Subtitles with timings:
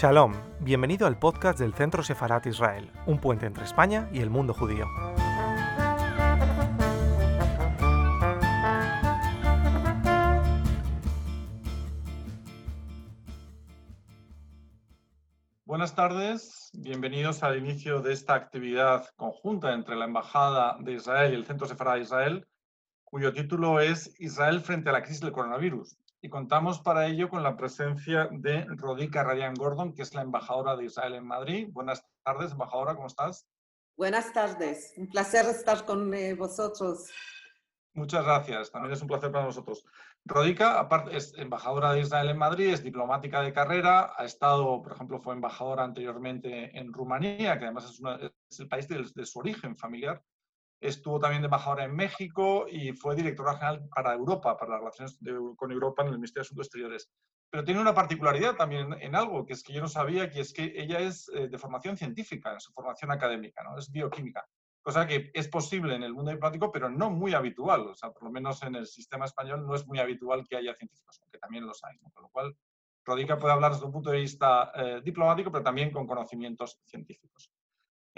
[0.00, 4.54] Shalom, bienvenido al podcast del Centro Sefarat Israel, un puente entre España y el mundo
[4.54, 4.86] judío.
[15.64, 21.34] Buenas tardes, bienvenidos al inicio de esta actividad conjunta entre la Embajada de Israel y
[21.34, 22.46] el Centro Sefarat Israel,
[23.02, 27.42] cuyo título es Israel frente a la crisis del coronavirus y contamos para ello con
[27.42, 31.68] la presencia de Rodica Ryan Gordon, que es la embajadora de Israel en Madrid.
[31.70, 33.46] Buenas tardes, embajadora, ¿cómo estás?
[33.96, 37.10] Buenas tardes, un placer estar con eh, vosotros.
[37.94, 39.84] Muchas gracias, también es un placer para nosotros.
[40.24, 44.92] Rodica, aparte, es embajadora de Israel en Madrid, es diplomática de carrera, ha estado, por
[44.92, 48.00] ejemplo, fue embajadora anteriormente en Rumanía, que además
[48.50, 50.22] es, el país de su origen familiar,
[50.80, 55.18] Estuvo también de embajadora en México y fue directora general para Europa, para las relaciones
[55.56, 57.10] con Europa en el Ministerio de Asuntos Exteriores.
[57.50, 60.52] Pero tiene una particularidad también en, algo, que es que yo no sabía, que es
[60.52, 63.76] que ella es eh, de formación científica, en su formación académica, ¿no?
[63.78, 64.46] es bioquímica.
[64.82, 67.88] Cosa que es posible en el mundo diplomático, pero no muy habitual.
[67.88, 70.74] O sea, por lo menos en el sistema español no es muy habitual que haya
[70.74, 71.98] científicos, aunque también los hay.
[71.98, 72.56] Con lo cual,
[73.04, 77.50] Rodica puede hablar desde un punto de vista eh, diplomático, pero también con conocimientos científicos.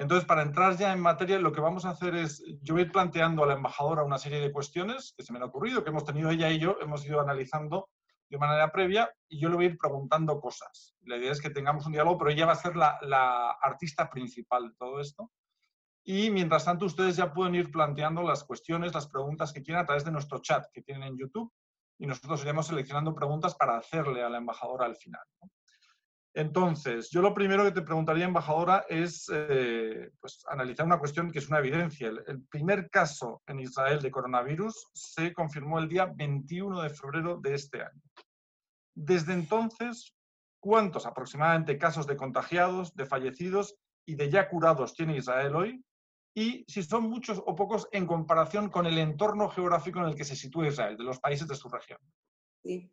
[0.01, 2.87] Entonces, para entrar ya en materia, lo que vamos a hacer es, yo voy a
[2.87, 5.91] ir planteando a la embajadora una serie de cuestiones que se me han ocurrido, que
[5.91, 7.91] hemos tenido ella y yo, hemos ido analizando
[8.31, 10.95] de manera previa y yo le voy a ir preguntando cosas.
[11.03, 14.09] La idea es que tengamos un diálogo, pero ella va a ser la, la artista
[14.09, 15.31] principal de todo esto.
[16.03, 19.87] Y mientras tanto, ustedes ya pueden ir planteando las cuestiones, las preguntas que quieran a
[19.87, 21.53] través de nuestro chat que tienen en YouTube
[21.99, 25.21] y nosotros iremos seleccionando preguntas para hacerle a la embajadora al final.
[26.33, 31.41] Entonces, yo lo primero que te preguntaría, embajadora, es eh, pues, analizar una cuestión que
[31.41, 32.09] es una evidencia.
[32.09, 37.55] El, primer caso en Israel de coronavirus se confirmó el día 21 de febrero de
[37.55, 38.03] este año.
[38.95, 40.15] Desde entonces,
[40.61, 43.77] ¿cuántos aproximadamente casos de contagiados, de fallecidos
[44.07, 45.85] y de ya curados tiene Israel hoy?
[46.33, 50.25] Y si son muchos o pocos en comparación con el entorno geográfico en el que
[50.25, 51.99] se sitúa Israel, de los países de su región.
[52.63, 52.89] Sí,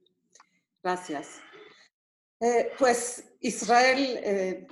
[0.82, 1.40] gracias.
[2.40, 4.68] Eh, pues Israel, eh,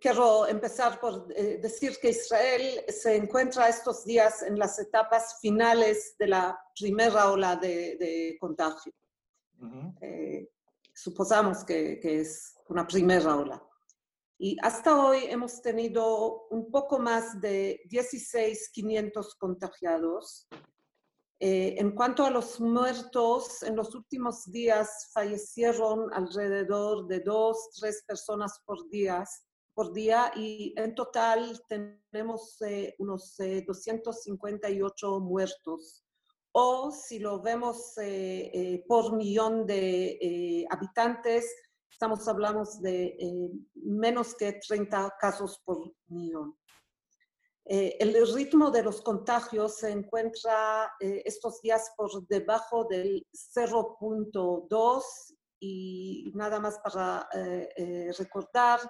[0.00, 6.16] quiero empezar por eh, decir que Israel se encuentra estos días en las etapas finales
[6.18, 8.92] de la primera ola de, contagio.
[10.92, 13.62] suposamos que, que, es una primera ola.
[14.36, 20.48] Y hasta hoy hemos tenido un poco más de 16.500 contagiados
[21.42, 28.04] eh, en cuanto a los muertos, en los últimos días fallecieron alrededor de dos, tres
[28.06, 29.24] personas por día,
[30.36, 36.04] y en total tenemos eh, unos 258 eh, muertos.
[36.52, 37.94] O si lo vemos
[38.86, 41.50] por millón de habitantes,
[41.88, 43.16] estamos hablando de
[43.76, 46.59] menos que 30 casos por millón.
[47.72, 55.02] Eh, el ritmo de los contagios se encuentra eh, estos días por debajo del 0.2
[55.60, 58.80] y nada más para eh, recordar,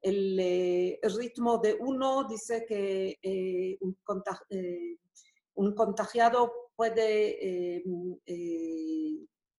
[0.00, 3.94] el, ritmo de 1 dice que un,
[5.56, 7.84] un, contagiado puede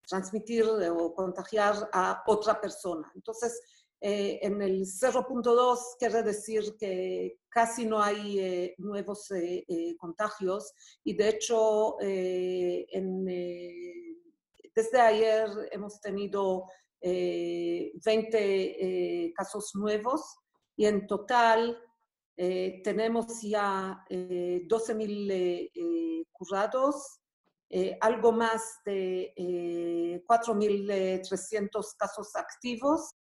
[0.08, 3.12] transmitir o contagiar a otra persona.
[3.14, 3.62] Entonces,
[4.04, 10.74] eh, en el 0.2 quiere decir que casi no hay eh, nuevos eh, contagios.
[11.04, 11.98] Y de hecho
[14.74, 16.66] desde ayer hemos tenido
[17.00, 20.36] 20 casos nuevos.
[20.76, 21.80] Y en total
[22.36, 27.20] tenemos ya 12.000 curados,
[28.00, 29.32] algo más de
[30.28, 33.14] 4.300 casos activos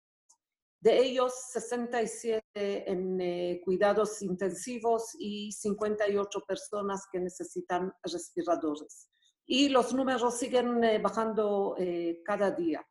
[0.81, 9.11] de ellos, 67 en eh, cuidados intensivos y 58 personas que necesitan respiradores.
[9.45, 12.87] Y los números siguen eh, bajando eh, cada día.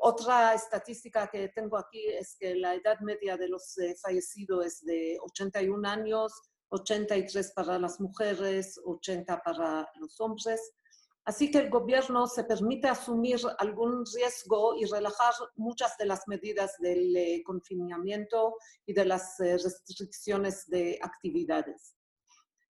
[0.00, 5.18] otra estadística que tengo aquí es que la edad media de los fallecidos es de
[5.20, 6.32] 81 años,
[6.70, 10.60] 83 para las mujeres, 80 para los hombres.
[11.28, 16.78] Así que el gobierno se permite asumir algún riesgo y relajar muchas de las medidas
[16.78, 21.94] del eh, confinamiento y de las eh, restricciones de actividades.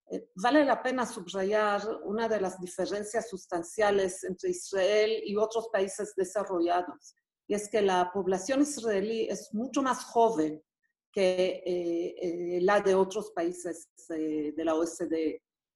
[0.10, 6.16] Eh, vale la pena subrayar una de las diferencias sustanciales entre Israel y otros países
[6.16, 7.14] desarrollados,
[7.48, 10.64] y es que la población israelí es mucho más joven
[11.12, 14.74] que la de otros países de la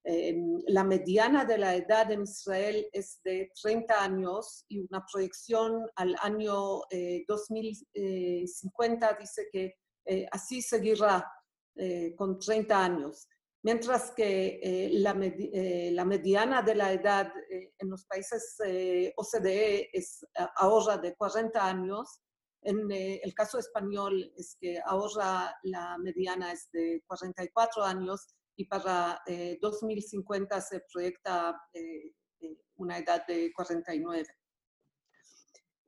[0.04, 5.88] OSD la mediana de la edad en Israel es de 30 años y una proyección
[5.96, 6.82] al año
[7.28, 9.76] 2050 dice que
[10.32, 11.32] así seguirá
[12.18, 13.28] con 30 años
[13.64, 18.58] mientras que eh, la, eh, la, mediana de la edad eh, en los países
[19.16, 20.26] OCDE es
[20.56, 22.22] ahorra de 40 años.
[22.64, 29.22] En el caso español es que ahorra la mediana es de 44 años y para
[29.62, 31.60] 2050 se proyecta
[32.76, 34.26] una edad de 49.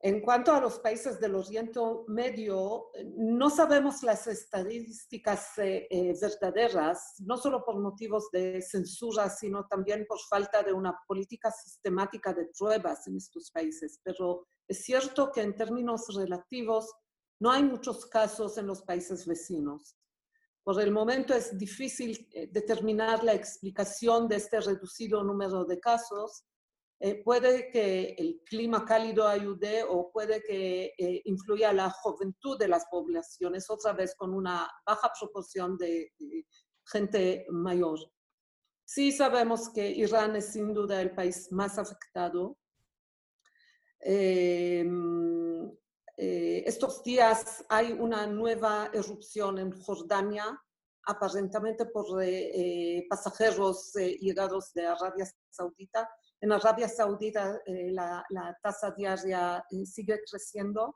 [0.06, 1.80] En cuanto a los países del Oriente
[2.10, 9.66] Medio, no sabemos las estadísticas eh, eh, verdaderas, no solo por motivos de censura, sino
[9.66, 14.02] también por falta de una política sistemática de pruebas en estos países.
[14.04, 16.94] Pero es cierto que en términos relativos
[17.40, 19.96] no hay muchos casos en los países vecinos.
[20.64, 26.46] Por el momento es difícil eh, determinar la explicación de este reducido número de casos,
[27.06, 32.70] eh, puede que el clima cálido ayude o puede que eh, influya la juventud de
[32.70, 36.14] las poblaciones, otra vez con una baja proporción de,
[36.86, 38.00] gente mayor.
[38.86, 42.58] Sí sabemos que Irán es sin duda el país más afectado.
[44.00, 45.70] Em,
[46.18, 50.60] eh, estos días hay una nueva erupción en Jordania,
[51.06, 52.06] aparentemente por
[53.10, 56.10] pasajeros llegados de Arabia Saudita
[56.44, 58.26] en Arabia Saudita eh, la,
[58.62, 60.94] tasa diaria eh, sigue creciendo.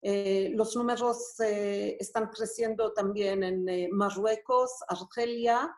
[0.00, 5.70] Eh, los números están creciendo también en Marruecos, Argelia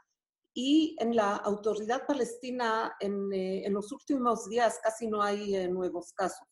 [0.54, 6.46] y en la autoridad palestina en, en los últimos días casi no hay nuevos casos.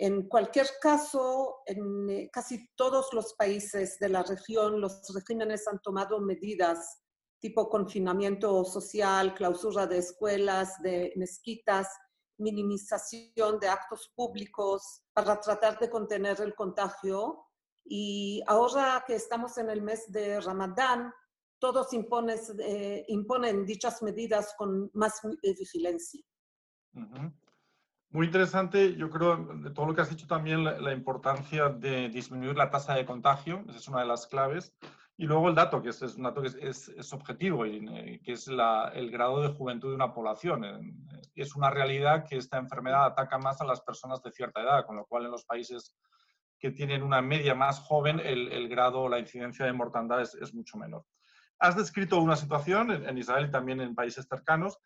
[0.00, 6.20] En cualquier caso, en casi todos los países de la región, los regímenes han tomado
[6.20, 7.02] medidas
[7.40, 11.88] tipo confinamiento social, clausura de escuelas, de mezquitas,
[12.38, 17.44] minimización de actos públicos para tratar de contener el contagio.
[17.84, 21.12] Y ahora que estamos en el mes de Ramadán,
[21.58, 26.22] todos eh, imponen dichas medidas con más eh, vigilancia.
[28.10, 32.56] Muy interesante, yo creo, de todo lo que has dicho también, la, importancia de disminuir
[32.56, 34.74] la tasa de contagio, esa es una de las claves.
[35.18, 38.32] Y luego el dato, que es, un dato que es, es, objetivo, y, eh, que
[38.32, 40.64] es la, el grado de juventud de una población.
[41.34, 44.96] Es una realidad que esta enfermedad ataca más a las personas de cierta edad, con
[44.96, 45.94] lo cual en los países
[46.58, 50.54] que tienen una media más joven, el, el grado, la incidencia de mortandad es, es,
[50.54, 51.04] mucho menor.
[51.58, 54.78] Has descrito una situación en Israel y también en países cercanos,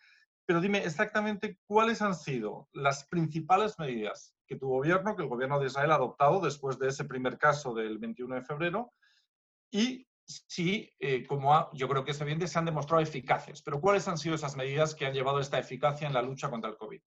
[0.52, 5.58] pero dime exactamente cuáles han sido las principales medidas que tu gobierno, que el gobierno
[5.58, 8.92] de Israel ha adoptado después de ese primer caso del 21 de febrero
[9.70, 13.62] y sí, eh, como yo creo que es evidente, se han demostrado eficaces.
[13.62, 16.68] Pero ¿cuáles han sido esas medidas que han llevado esta eficacia en la lucha contra
[16.68, 17.00] el COVID?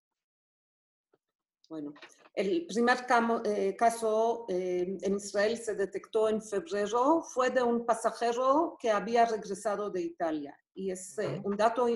[1.68, 1.94] Bueno,
[2.34, 3.06] el primer
[3.46, 9.26] eh, caso eh, en Israel se detectó en febrero, fue de un pasajero que había
[9.26, 10.58] regresado de Italia.
[10.74, 11.88] Y es un dato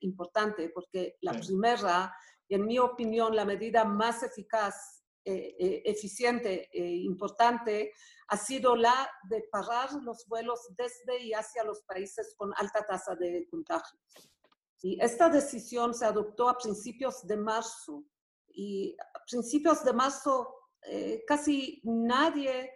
[0.00, 2.14] importante porque la primera,
[2.48, 7.92] y en mi opinión, la medida más eficaz eh, eh, eficiente e importante
[8.26, 13.14] ha sido la de parar los vuelos desde y hacia los países con alta tasa
[13.14, 14.02] de contagios.
[14.82, 18.02] Y esta decisión se adoptó a principios de marzo.
[18.54, 22.70] Y a principios de marzo eh, casi nadie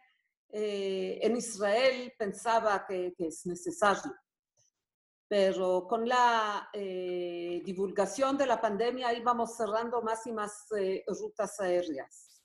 [0.49, 4.15] en Israel pensaba que, es necesario.
[5.29, 10.67] Pero con la divulgación de la pandemia íbamos cerrando más y más
[11.09, 12.37] rutas aéreas.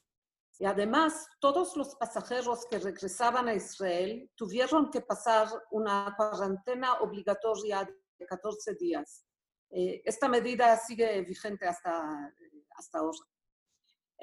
[0.62, 7.84] Y además, todos los pasajeros que regresaban a Israel tuvieron que pasar una cuarentena obligatoria
[8.20, 9.26] de 14 días.
[9.72, 12.32] Eh, esta medida sigue vigente hasta,
[12.76, 13.20] hasta ahora.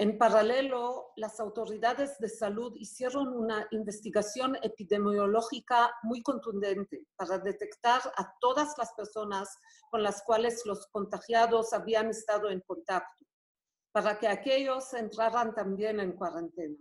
[0.00, 8.32] En paralelo, las autoridades de salud hicieron una investigación epidemiológica muy contundente para detectar a
[8.40, 9.58] todas las personas
[9.90, 13.24] con las cuales los contagiados habían estado en contacto
[13.90, 16.76] para que aquellos entraran también en cuarentena.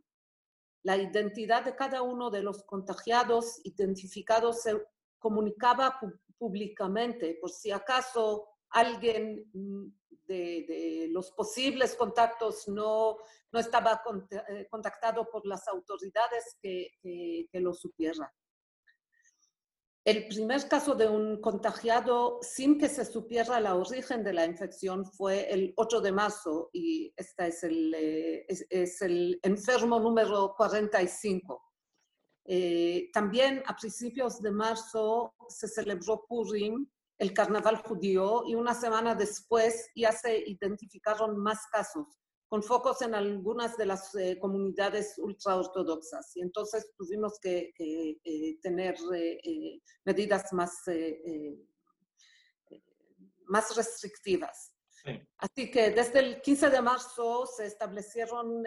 [0.84, 4.80] La identidad de cada uno de los contagiados identificados se
[5.18, 6.00] comunicaba
[6.38, 8.48] públicamente por si acaso
[8.80, 9.88] alguien mm,
[10.28, 13.18] de, los posibles contactos no,
[13.52, 14.02] no estaba
[14.50, 18.34] eh, contactado por las autoridades que, que, que lo supiera.
[20.08, 25.04] El primer caso de un contagiado sin que se supiera el origen de la infección
[25.06, 31.62] fue el 8 de marzo y este es el, eh, es, el enfermo número 45.
[32.46, 39.16] Eh, también a principios de marzo se celebró Purim el carnaval judío y una semana
[39.16, 42.06] después ya se identificaron más casos,
[42.48, 46.36] con focos en algunas de las eh, comunidades ultraortodoxas.
[46.36, 50.84] Y entonces tuvimos que, eh, tener eh, medidas más,
[53.48, 54.74] más restrictivas.
[55.38, 58.62] Así que desde el 15 de marzo se establecieron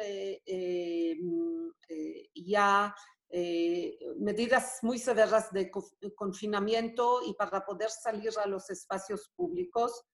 [2.34, 2.94] ya
[3.32, 5.70] eh, medidas muy severas de
[6.16, 10.04] confinamiento y para poder salir a los espacios públicos,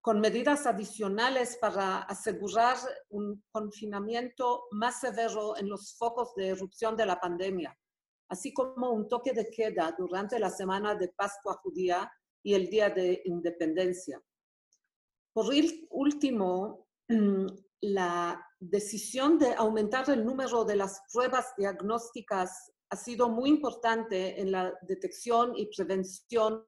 [0.00, 2.76] con medidas adicionales para asegurar
[3.08, 7.74] un confinamiento más severo en los focos de erupción de la pandemia,
[8.28, 12.90] así como un toque de queda durante la semana de Pascua judía y el Día
[12.90, 14.22] de Independencia.
[15.32, 15.46] Por
[15.90, 16.86] último,
[17.80, 24.52] la decisión de aumentar el número de las pruebas diagnósticas ha sido muy importante en
[24.52, 26.64] la detección y prevención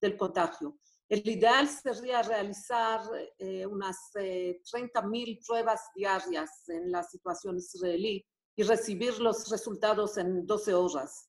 [0.00, 0.78] del contagio.
[1.08, 3.02] El ideal sería realizar
[3.38, 8.24] eh, unas eh, 30.000 pruebas diarias en la situación israelí
[8.56, 11.28] y recibir los resultados en 12 horas.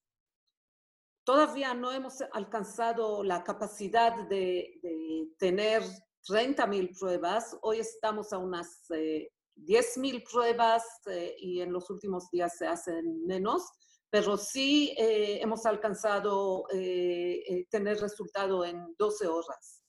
[1.26, 5.84] Todavía no hemos alcanzado la capacidad de, de tener
[6.28, 7.58] 30.000 pruebas.
[7.62, 13.26] Hoy estamos a unas eh, 10.000 pruebas eh, y en los últimos días se hacen
[13.26, 13.72] menos,
[14.10, 19.84] pero sí eh, hemos alcanzado eh, tener resultado en 12 horas.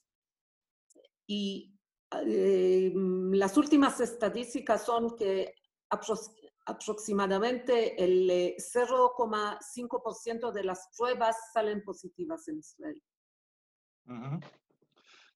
[1.27, 1.71] Y
[2.11, 5.55] las últimas estadísticas son que
[5.89, 13.03] aproximadamente el 0,5% de las pruebas salen positivas en Israel.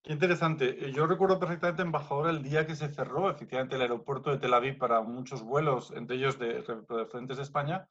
[0.02, 0.86] Qué interesante.
[0.86, 4.54] Eh, yo recuerdo perfectamente, embajador, el día que se cerró efectivamente el aeropuerto de Tel
[4.54, 6.62] Aviv para muchos vuelos, entre ellos de,
[7.10, 7.86] frentes de España,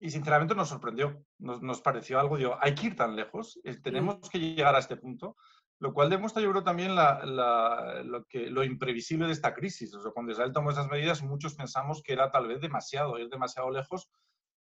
[0.00, 1.24] y sinceramente nos sorprendió.
[1.38, 4.96] Nos, pareció algo, digo, hay que ir tan lejos, eh, tenemos que llegar a este
[4.96, 5.36] punto,
[5.78, 9.94] lo cual demuestra, yo creo, también lo, que, lo imprevisible de esta crisis.
[9.94, 13.28] O sea, cuando Israel tomó esas medidas, muchos pensamos que era tal vez demasiado, ir
[13.28, 14.10] demasiado lejos,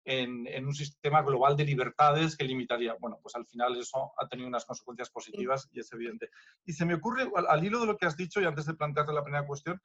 [0.05, 2.95] en, un sistema global de libertades que limitaría.
[2.99, 6.29] Bueno, pues al final eso ha tenido unas consecuencias positivas y es evidente.
[6.65, 9.13] Y se me ocurre, al, hilo de lo que has dicho y antes de plantearte
[9.13, 9.81] la primera cuestión,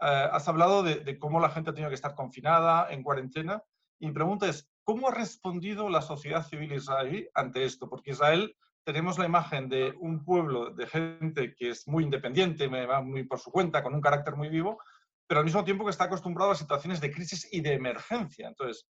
[0.00, 3.62] eh, has hablado de, cómo la gente ha tenido que estar confinada, en cuarentena,
[3.98, 7.88] y mi pregunta es, ¿cómo ha respondido la sociedad civil israelí ante esto?
[7.88, 13.02] Porque Israel tenemos la imagen de un pueblo de gente que es muy independiente, va
[13.02, 14.80] muy por su cuenta, con un carácter muy vivo,
[15.26, 18.48] pero al mismo tiempo que está acostumbrado a situaciones de crisis y de emergencia.
[18.48, 18.88] Entonces,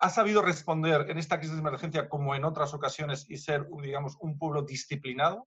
[0.00, 4.16] ha sabido responder en esta crisis de emergencia como en otras ocasiones y ser, digamos,
[4.20, 5.46] un pueblo disciplinado?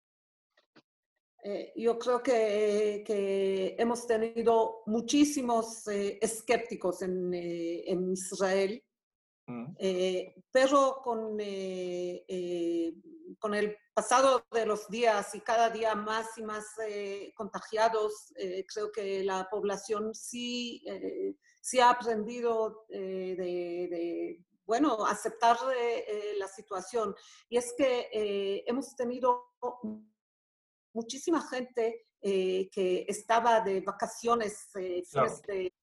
[1.43, 7.83] Eh, yo creo que, hemos tenido muchísimos eh, escépticos en, eh,
[8.13, 8.81] Israel,
[9.47, 9.75] mm.
[10.51, 11.37] pero con,
[13.39, 16.65] con el pasado de los días y cada día más y más
[17.35, 18.33] contagiados,
[18.73, 20.85] creo que la población sí
[21.63, 27.15] sí ha aprendido eh, de, bueno, aceptar eh, eh, la situación.
[27.47, 29.53] Y es que hemos tenido
[30.93, 35.73] muchísima gente que estaba de vacaciones de,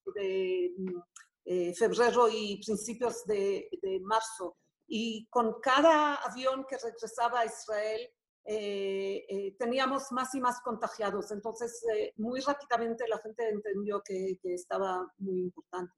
[0.76, 3.68] mm, febrero y principios de,
[4.02, 4.58] marzo.
[4.87, 8.10] Y con cada avión que regresaba a Israel,
[8.44, 11.30] eh, eh, teníamos más y más contagiados.
[11.30, 15.92] Entonces, eh, muy rápidamente la gente entendió que, estaba muy importante.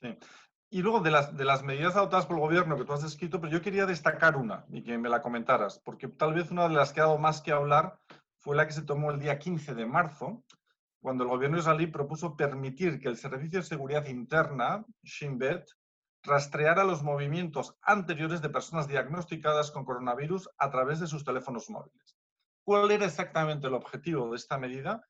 [0.00, 0.16] Sí.
[0.70, 3.40] Y luego de las, de las medidas adoptadas por el gobierno que tú has descrito,
[3.40, 6.74] pero yo quería destacar una y que me la comentaras, porque tal vez una de
[6.74, 7.98] las que ha dado más que hablar
[8.36, 10.44] fue la que se tomó el día 15 de marzo,
[11.00, 15.66] cuando el gobierno israelí propuso permitir que el Servicio de Seguridad Interna, Shin Bet,
[16.22, 21.70] rastrear a los movimientos anteriores de personas diagnosticadas con coronavirus a través de sus teléfonos
[21.70, 22.18] móviles.
[22.64, 25.06] ¿Cuál era exactamente el objetivo de esta medida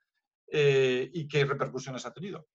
[0.46, 2.46] eh, y qué repercusiones ha tenido?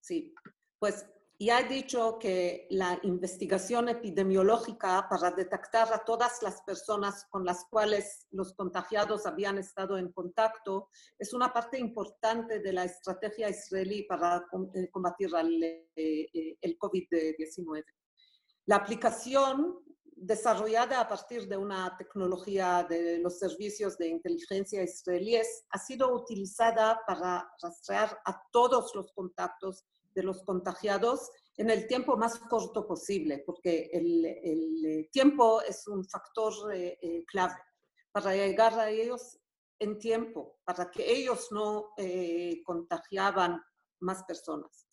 [0.00, 0.32] Sí,
[0.78, 1.08] pues
[1.38, 7.66] ya he dicho que la investigación epidemiológica para detectar a todas las personas con las
[7.66, 10.88] cuales los contagiados habían estado en contacto
[11.18, 15.86] es una parte importante de la estrategia israelí para eh, combatir eh,
[16.32, 17.84] eh, el COVID-19.
[18.64, 19.84] La aplicación
[20.16, 26.98] desarrollada a partir de una tecnología de los servicios de inteligencia israelíes ha sido utilizada
[27.06, 29.84] para rastrear a todos los contactos
[30.16, 36.04] de los contagiados en el tiempo más corto posible, porque el, el tiempo es un
[36.04, 37.54] factor eh, eh, clave
[38.10, 39.38] para llegar a ellos
[39.78, 43.62] en tiempo, para que ellos no eh, contagiaban
[44.00, 44.86] más personas.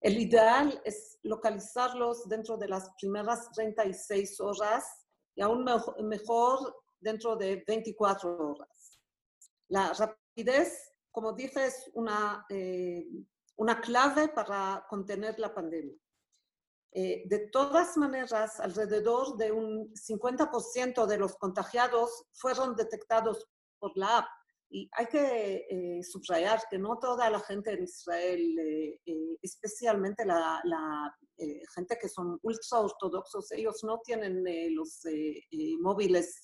[0.00, 4.84] El ideal es localizarlos dentro de las primeras 36 horas
[5.34, 5.64] y aún
[6.04, 9.00] mejor dentro de 24 horas.
[9.68, 13.06] La rapidez, como dije, es una, eh,
[13.60, 15.94] una clave para contener la pandemia.
[16.92, 23.46] Eh, de todas maneras, alrededor de un 50% de los contagiados fueron detectados
[23.78, 24.28] por la app.
[24.70, 30.60] Y hay que eh, subrayar que no toda la gente en Israel, eh, especialmente la,
[30.64, 31.14] la
[31.74, 34.42] gente que son ultra ortodoxos, ellos no tienen
[34.74, 35.02] los
[35.80, 36.42] móviles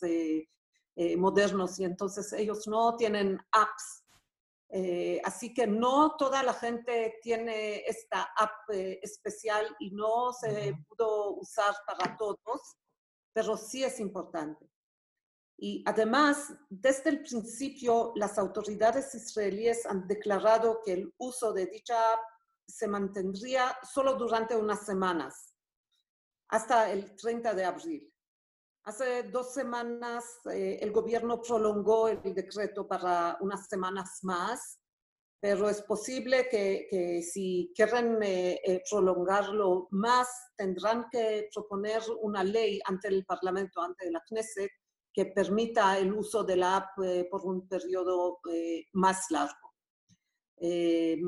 [1.16, 4.05] modernos y entonces ellos no tienen apps
[4.68, 10.74] eh, así que no toda la gente tiene esta app eh, especial y no se
[10.88, 12.76] pudo usar para todos,
[13.32, 14.68] pero sí es importante.
[15.58, 22.12] Y además, desde el principio, las autoridades israelíes han declarado que el uso de dicha
[22.12, 22.20] app
[22.66, 25.54] se mantendría solo durante unas semanas,
[26.48, 28.15] hasta el 30 de abril.
[28.86, 34.78] Hace dos semanas eh, el gobierno prolongó el decreto para unas semanas más,
[35.40, 42.78] pero es posible que, si quieren eh, eh, prolongarlo más, tendrán que proponer una ley
[42.84, 44.70] ante el Parlamento, ante la Knesset,
[45.12, 46.96] que permita el uso de la app
[47.28, 48.38] por un periodo
[48.92, 49.65] más largo.
[50.58, 51.20] Eh,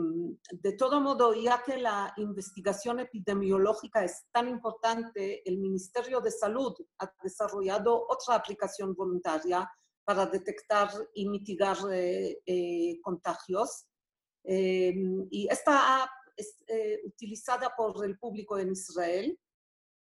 [0.52, 6.74] de todo modo, ya que la investigación epidemiológica es tan importante, el Ministerio de Salud
[6.98, 9.70] ha desarrollado otra aplicación voluntaria
[10.04, 13.84] para detectar y mitigar eh, eh, contagios.
[14.44, 16.64] y esta app es
[17.04, 19.38] utilizada por el público en Israel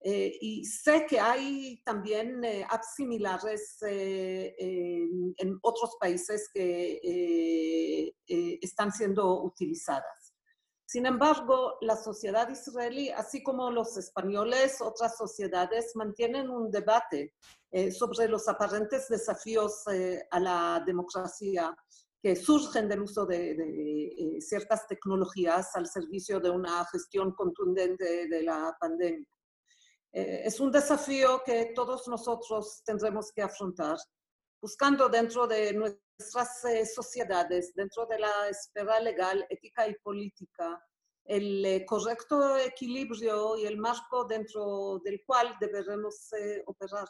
[0.08, 8.14] eh, y sé que hay también eh, apps similares eh, en, otros países que
[8.62, 10.32] están siendo utilizadas.
[10.86, 17.34] Sin embargo, la sociedad israelí, así como los españoles, otras sociedades, mantienen un debate
[17.90, 19.82] sobre los aparentes desafíos
[20.30, 21.76] a la democracia
[22.22, 28.76] que surgen del uso de ciertas tecnologías al servicio de una gestión contundente de la
[28.78, 29.26] pandemia.
[30.12, 33.96] Eh, es un desafío que todos nosotros tendremos que afrontar,
[34.60, 40.82] buscando dentro de nuestras eh, sociedades, dentro de la esfera legal, ética y política,
[41.24, 46.30] el eh, correcto equilibrio y el marco dentro del cual deberemos
[46.66, 47.08] operar.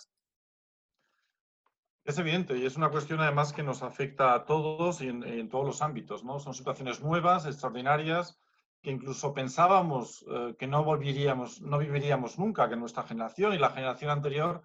[2.04, 5.48] Es evidente y es una cuestión además que nos afecta a todos y en, en
[5.48, 6.38] todos los ámbitos, ¿no?
[6.38, 8.38] Son situaciones nuevas, extraordinarias,
[8.86, 13.70] que incluso pensábamos eh, que no volveríamos, no viviríamos nunca, que nuestra generación y la
[13.70, 14.64] generación anterior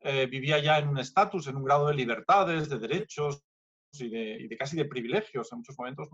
[0.00, 3.42] eh, vivía ya en un estatus, en un grado de libertades, de derechos
[3.92, 6.10] y de, casi de privilegios en muchos momentos,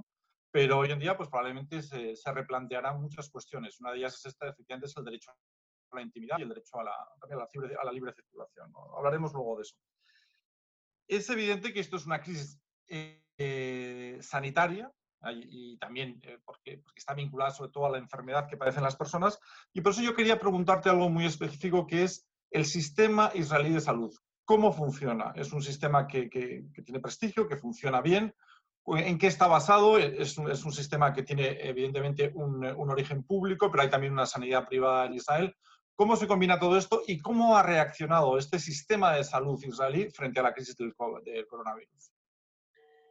[0.53, 3.81] pero hoy en día pues probablemente se, replantearán muchas cuestiones.
[3.81, 6.79] Una de ellas es esta, efectivamente, es el derecho a la intimidad y el derecho
[6.79, 8.73] a la, a la, libre, circulación.
[8.97, 9.75] Hablaremos luego de eso.
[11.09, 14.89] Es evidente que esto es una crisis eh, sanitaria
[15.29, 18.97] y también eh, porque, porque, está vinculada sobre todo a la enfermedad que padecen las
[18.97, 19.39] personas.
[19.73, 23.81] Y por eso yo quería preguntarte algo muy específico que es el sistema israelí de
[23.81, 24.15] salud.
[24.45, 25.33] ¿Cómo funciona?
[25.37, 28.35] ¿Es un sistema que, que, tiene prestigio, que funciona bien?
[28.87, 29.99] ¿En qué está basado?
[29.99, 34.13] Es un, es un sistema que tiene evidentemente un, un, origen público, pero hay también
[34.13, 35.55] una sanidad privada en Israel.
[35.95, 40.41] ¿Cómo se combina todo esto y cómo ha reaccionado este sistema de salud israelí frente
[40.41, 42.11] a la crisis del, del coronavirus?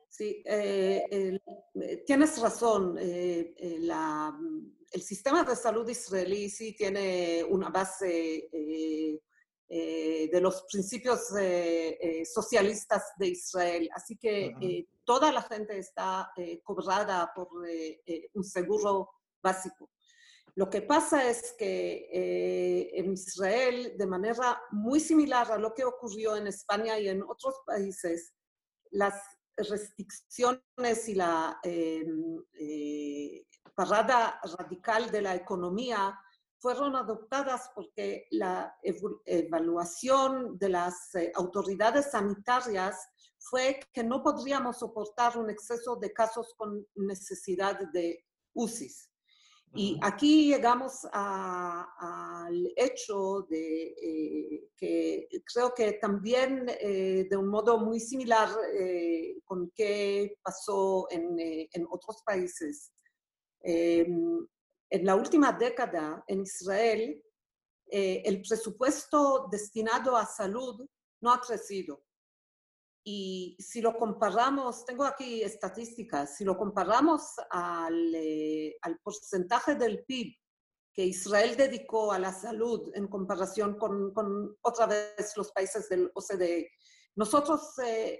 [0.10, 2.98] Sí, eh, eh, tienes razón.
[3.00, 11.28] Eh, mm, el sistema de salud israelí sí tiene una base de los principios
[12.26, 13.88] socialistas de Israel.
[13.93, 17.50] Así que toda la gente está cobrada por
[18.34, 19.12] un seguro
[19.43, 19.91] básico.
[20.56, 26.36] Lo que pasa es que en Israel, de manera muy similar a lo que ocurrió
[26.36, 28.34] en España y en otros países,
[28.89, 29.13] las
[29.67, 32.06] restricciones y la eh,
[32.60, 33.45] eh,
[33.76, 36.17] parada radical de la economía
[36.60, 38.78] fueron adoptadas porque la
[39.26, 46.54] evaluación de las eh, autoridades sanitarias fue que no podríamos soportar un exceso de casos
[46.58, 49.09] con necesidad de UCIs.
[49.76, 57.78] Y aquí llegamos al hecho de eh, que creo que también eh, de un modo
[57.78, 62.92] muy similar eh, con qué pasó en, en otros países.
[63.62, 64.48] Em,
[64.90, 67.24] en la última década en Israel,
[67.92, 70.88] el presupuesto destinado a salud
[71.22, 72.04] no ha crecido.
[73.04, 80.04] Y si lo comparamos, tengo aquí estadísticas, si lo comparamos al, eh, al, porcentaje del
[80.06, 80.36] PIB
[80.94, 86.12] que Israel dedicó a la salud en comparación con, con, otra vez los países del
[86.14, 86.70] OCDE,
[87.16, 87.74] Nosotros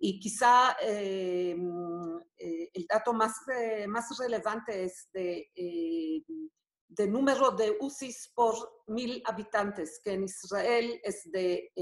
[0.00, 1.56] y quizá el
[2.88, 3.34] dato más,
[3.88, 6.24] más relevante es de,
[7.08, 8.54] número de UCIs por
[8.86, 11.72] mil habitantes, que en Israel es de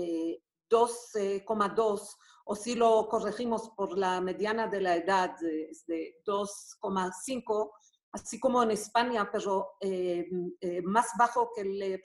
[0.70, 2.16] 12,2,
[2.48, 7.70] o si lo corregimos por la mediana de la edad, es de 2,5
[8.16, 10.26] así como en España, pero eh,
[10.60, 12.02] eh, más bajo que el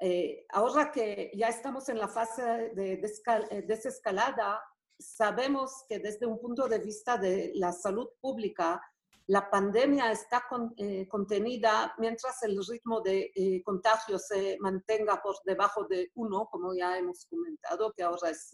[0.00, 4.60] Eh, ahora que ya estamos en la fase de eh, desescalada,
[4.98, 8.80] sabemos que desde un punto de vista de la salud pública,
[9.26, 16.10] la pandemia está eh, contenida mientras el ritmo de contagio se mantenga por debajo de
[16.14, 18.50] 1, como ya hemos comentado, que ahora es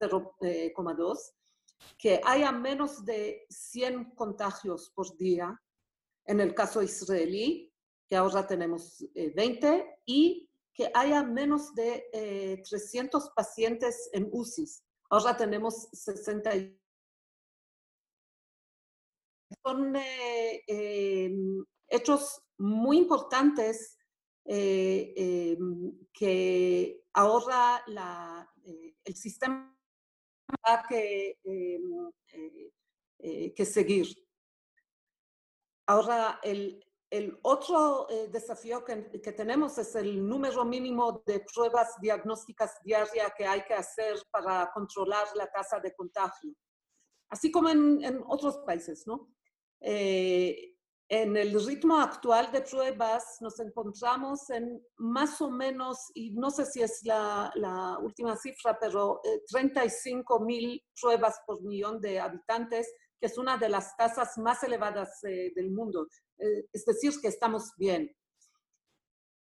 [0.00, 1.18] 0,2,
[1.98, 5.60] que haya menos de 100 contagios por día,
[6.24, 7.72] en el caso israelí,
[8.08, 14.84] que ahora tenemos 20, y que haya menos de 300 eh, pacientes en UCIs.
[15.10, 16.50] Ahora tenemos 60.
[19.64, 23.98] Son eh, em, hechos muy importantes
[24.44, 28.50] eh, em, que ahora la,
[29.04, 29.74] el sistema
[30.66, 32.10] va que, em,
[33.54, 34.06] que seguir.
[35.86, 42.78] Ahora, el, el otro eh, desafío que, tenemos es el número mínimo de pruebas diagnósticas
[42.84, 46.52] diarias que hay que hacer para controlar la tasa de contagio,
[47.30, 49.32] así como en, otros países, ¿no?
[49.80, 50.74] Eh,
[51.10, 56.66] en el ritmo actual de pruebas nos encontramos en más o menos, y no sé
[56.66, 63.26] si es la, última cifra, pero 35 eh, mil pruebas por millón de habitantes, que
[63.26, 66.06] es una de las tasas más elevadas del mundo.
[66.38, 68.14] Eh, es decir, que estamos bien.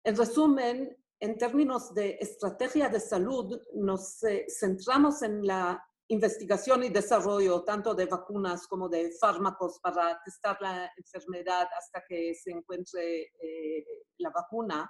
[0.04, 6.90] En resumen, en términos de estrategia de salud, nos eh, centramos en la investigación y
[6.90, 13.24] desarrollo tanto de vacunas como de fármacos para testar la enfermedad hasta que se encuentre
[13.42, 13.86] eh,
[14.20, 14.90] la vacuna.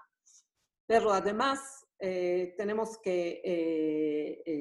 [0.86, 4.54] Pero además tenemos que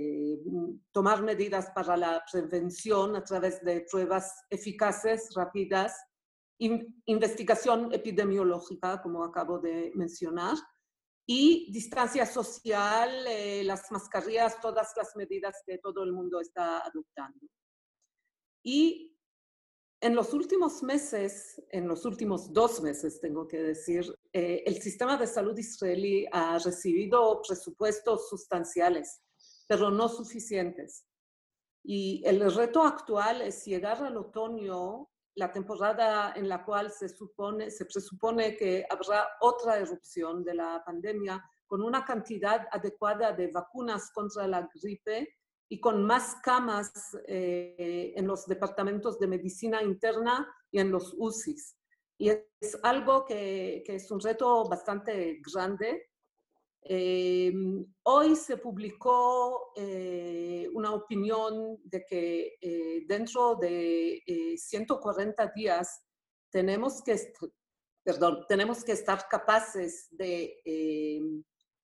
[0.93, 5.95] tomar medidas para la prevención a través de pruebas eficaces, rápidas
[6.59, 10.57] investigación epidemiológica, como acabo de mencionar,
[11.29, 17.47] y distancia social, eh, las mascarillas, todas las medidas que todo el mundo está adoptando.
[18.63, 19.19] Y
[20.01, 25.17] en los últimos meses, en los últimos dos meses, tengo que decir, eh, el sistema
[25.17, 29.23] de salud israelí ha recibido presupuestos sustanciales,
[29.67, 31.07] pero no suficientes.
[31.83, 37.71] Y el reto actual es llegar al otoño la temporada en la cual se, supone,
[37.71, 44.11] se presupone que habrá otra erupción de la pandemia con una cantidad adecuada de vacunas
[44.13, 45.35] contra la gripe
[45.67, 46.93] y con más camas
[47.27, 51.79] eh, en los departamentos de medicina interna y en los UCIs.
[52.19, 56.09] Y es algo que, que es un reto bastante grande.
[56.89, 64.23] Em, hoy se publicó eh, una opinión de que eh, dentro de
[64.57, 66.01] 140 eh, días
[66.49, 67.33] tenemos que,
[68.49, 71.43] tenemos que estar capaces de em,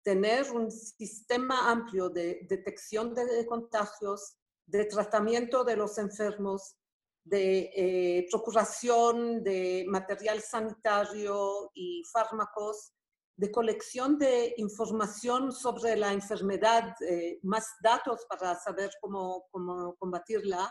[0.03, 6.75] tener un sistema amplio de detección de contagios, de tratamiento de los enfermos,
[7.25, 12.93] de procuración de material sanitario y fármacos
[13.41, 20.71] de colección de información sobre la enfermedad, eh, más datos para saber cómo, cómo combatirla.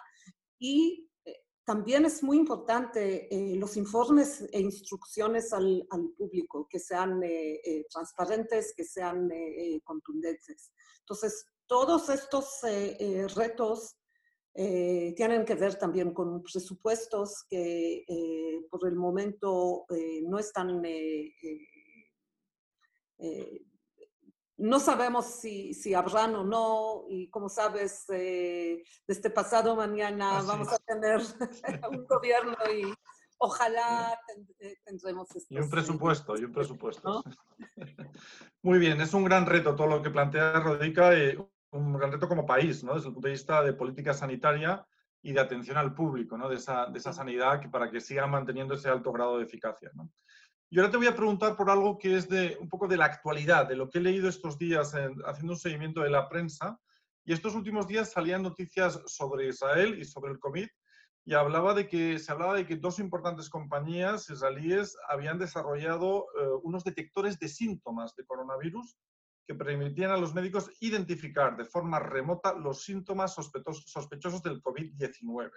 [0.59, 6.77] Y eh, también es muy importante eh, los informes e instrucciones al, al público, que
[6.77, 7.19] sean
[7.89, 9.31] transparentes, que sean
[9.83, 10.71] contundentes.
[10.99, 12.59] Entonces, todos estos
[13.35, 13.95] retos
[14.53, 18.03] tienen que ver también con presupuestos que
[18.69, 19.85] por el momento
[20.23, 20.81] no están
[23.19, 23.61] eh,
[24.57, 30.67] no sabemos si, si, habrán o no, y como sabes, eh, desde pasado mañana vamos
[30.69, 31.21] a tener
[31.91, 32.93] un gobierno y
[33.37, 34.19] ojalá
[34.85, 37.23] tendremos Y un presupuesto, y un presupuesto.
[38.61, 41.11] Muy bien, es un gran reto todo lo que plantea Rodica,
[41.71, 42.95] un gran reto como país, ¿no?
[42.95, 44.85] desde el punto de vista de política sanitaria
[45.21, 46.49] y de atención al público, ¿no?
[46.49, 49.91] de, esa, de esa sanidad que, para que siga manteniendo ese alto grado de eficacia.
[49.93, 50.09] ¿no?
[50.69, 53.05] Y ahora te voy a preguntar por algo que es de un poco de la
[53.05, 54.93] actualidad, de lo que he leído estos días
[55.25, 56.79] haciendo un seguimiento de la prensa.
[57.25, 60.67] Y estos últimos días salían noticias sobre Israel y sobre el COVID
[61.25, 66.47] y hablaba de que, se hablaba de que dos importantes compañías israelíes habían desarrollado eh,
[66.63, 68.97] unos detectores de síntomas de coronavirus
[69.49, 75.49] que permitían a los médicos identificar de forma remota los síntomas sospechosos del COVID-19.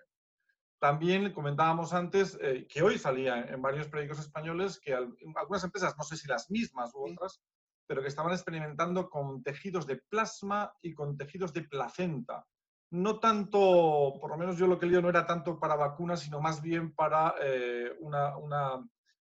[0.78, 6.04] También comentábamos antes eh, que hoy salía en varios periódicos españoles que algunas empresas, no
[6.04, 7.42] sé si las mismas u otras,
[7.86, 12.46] pero que estaban experimentando con tejidos de plasma y con tejidos de placenta.
[12.92, 16.40] No tanto, por lo menos yo lo que leído no era tanto para vacunas, sino
[16.40, 18.82] más bien para eh, una,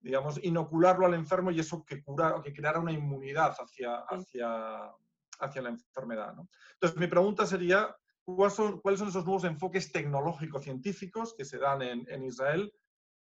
[0.04, 4.92] digamos, inocularlo al enfermo y eso que, cura, que creara una inmunidad hacia, hacia,
[5.40, 6.36] hacia la enfermedad.
[6.74, 11.58] Entonces, mi pregunta sería, ¿cuáles son, ¿cuáles son esos nuevos enfoques tecnológicos científicos que se
[11.58, 12.72] dan en, en Israel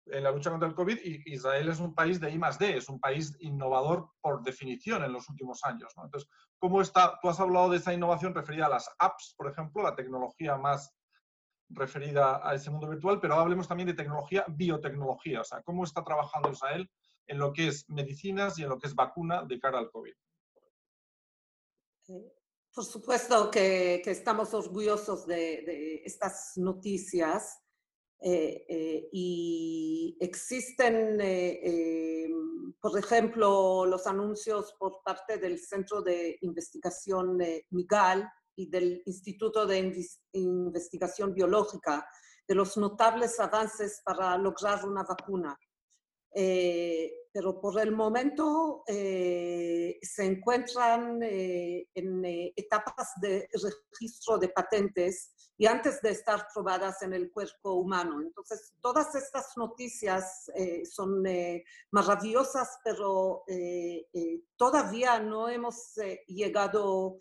[0.06, 1.00] en la lucha contra el COVID?
[1.04, 5.12] Y Israel es un país de I +D, es un país innovador por definición en
[5.12, 5.94] los últimos años.
[6.02, 7.20] Entonces, ¿cómo está?
[7.22, 10.96] Tú has hablado de esa innovación referida a las apps, por ejemplo, la tecnología más
[11.70, 16.04] referida a ese mundo virtual, pero hablemos también de tecnología, biotecnología, o sea, cómo está
[16.04, 16.90] trabajando Israel
[17.28, 20.14] en lo que es medicinas y en lo que es vacuna de cara al COVID.
[22.10, 22.34] Eh,
[22.74, 27.60] por supuesto que, estamos orgullosos de, estas noticias
[28.22, 31.18] eh, eh, y existen,
[32.80, 37.38] por ejemplo, los anuncios por parte del Centro de Investigación
[37.70, 38.30] MIGAL,
[38.60, 42.06] y del Instituto de Investigación Biológica
[42.46, 45.58] de los notables avances para lograr una vacuna.
[46.36, 52.24] Eh, pero por el momento eh, se encuentran eh, en
[52.56, 58.22] etapas de registro de patentes y antes de estar probadas en el cuerpo humano.
[58.22, 60.50] Entonces, todas estas noticias
[60.90, 61.22] son
[61.92, 63.44] maravillosas, pero
[64.56, 65.96] todavía no hemos
[66.28, 67.18] llegado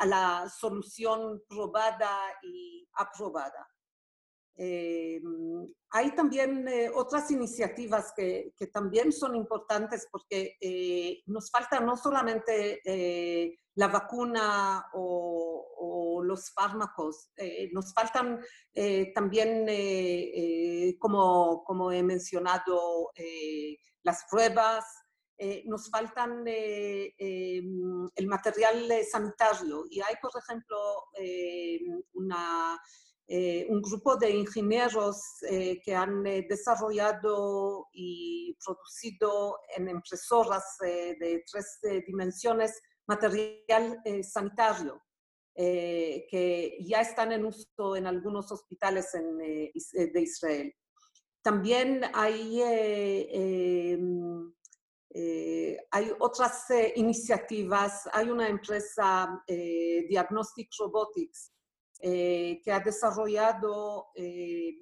[0.00, 3.68] a la solución probada y aprobada.
[4.60, 5.22] Eh,
[5.90, 11.96] hay también eh, otras iniciativas que, que, también son importantes porque eh, nos falta no
[11.96, 12.82] solamente
[13.76, 17.30] la vacuna o, los fármacos,
[17.72, 18.40] nos faltan
[19.14, 19.66] también,
[20.98, 23.12] como, como, he mencionado,
[24.02, 24.84] las pruebas,
[25.64, 29.84] nos faltan el material sanitario.
[29.88, 31.04] Y hay, por ejemplo,
[32.12, 32.78] una
[33.30, 41.44] eh, un grupo de ingenieros eh, que han eh, desarrollado y producido en impresoras de
[41.46, 45.02] tres dimensiones material sanitario,
[45.54, 50.74] que ya están en uso en algunos hospitales de Israel.
[51.42, 52.60] También hay,
[53.32, 54.52] em,
[55.90, 61.52] hay otras iniciativas, hay una empresa, Diagnostic Robotics,
[62.00, 64.78] eh, que ha desarrollado eh,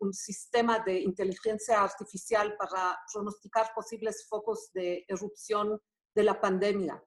[0.00, 5.80] un sistema de inteligencia artificial para pronosticar posibles focos de erupción
[6.12, 7.00] de la pandemia.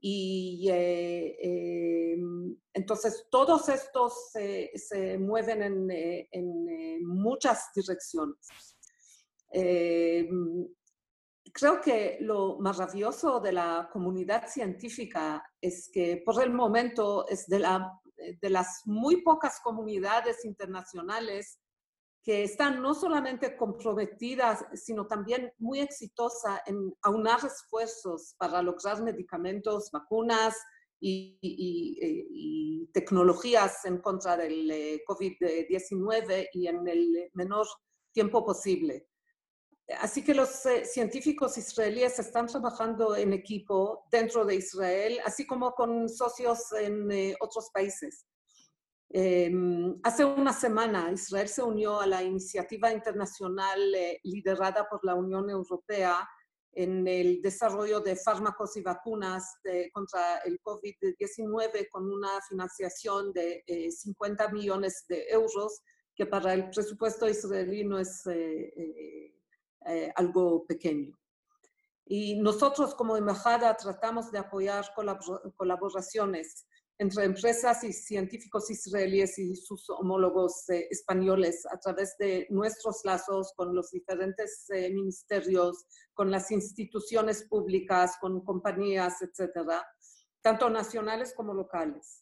[0.00, 2.18] Y eh,
[2.74, 5.90] entonces todos estos se mueven en,
[6.32, 8.76] en muchas direcciones.
[11.52, 17.60] creo que lo maravilloso de la comunidad científica es que por el momento es de
[17.60, 18.01] la
[18.40, 21.58] de las muy pocas comunidades internacionales
[22.22, 29.90] que están no solamente comprometidas, sino también muy exitosas en aunar esfuerzos para lograr medicamentos,
[29.92, 30.56] vacunas
[31.00, 37.66] y, tecnologías en contra del eh, COVID-19 y en el menor
[38.12, 39.08] tiempo posible.
[40.00, 45.72] Así que los eh, científicos israelíes están trabajando en equipo dentro de Israel, así como
[45.72, 48.26] con socios en eh, otros países.
[49.10, 55.14] Em, hace una semana Israel se unió a la iniciativa internacional eh, liderada por la
[55.14, 56.26] Unión Europea
[56.74, 59.56] en el desarrollo de fármacos y vacunas
[59.92, 65.82] contra el COVID-19 con una financiación de 50 millones de euros,
[66.14, 69.34] que para el presupuesto israelí no es eh,
[70.14, 71.18] algo pequeño.
[72.04, 74.84] Y nosotros como embajada tratamos de apoyar
[75.56, 76.66] colaboraciones
[76.98, 83.52] entre empresas y científicos israelíes y sus homólogos eh, españoles a través de nuestros lazos
[83.56, 89.84] con los diferentes eh, ministerios, con las instituciones públicas, con compañías, etcétera,
[90.42, 92.21] tanto nacionales como locales.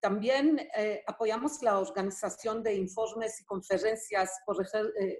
[0.00, 4.56] También eh, apoyamos la organización de informes y conferencias por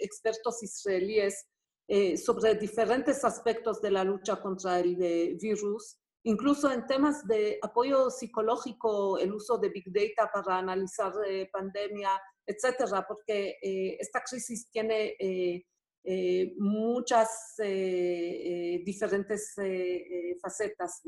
[0.00, 1.46] expertos israelíes
[2.24, 4.94] sobre diferentes aspectos de la lucha contra el
[5.40, 11.48] virus incluso en temas de apoyo psicológico, el uso de Big Data para analizar eh,
[11.52, 12.10] pandemia,
[12.46, 15.64] etcétera, porque eh, esta crisis tiene eh,
[16.58, 19.54] muchas diferentes
[20.40, 21.02] facetas.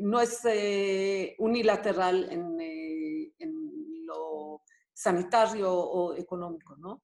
[0.00, 0.42] No es
[1.38, 2.60] unilateral en,
[3.38, 7.02] en, lo sanitario o económico, ¿no?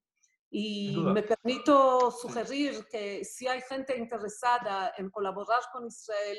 [0.51, 6.39] Y me permito sugerir que si hay gente interesada en colaborar con Israel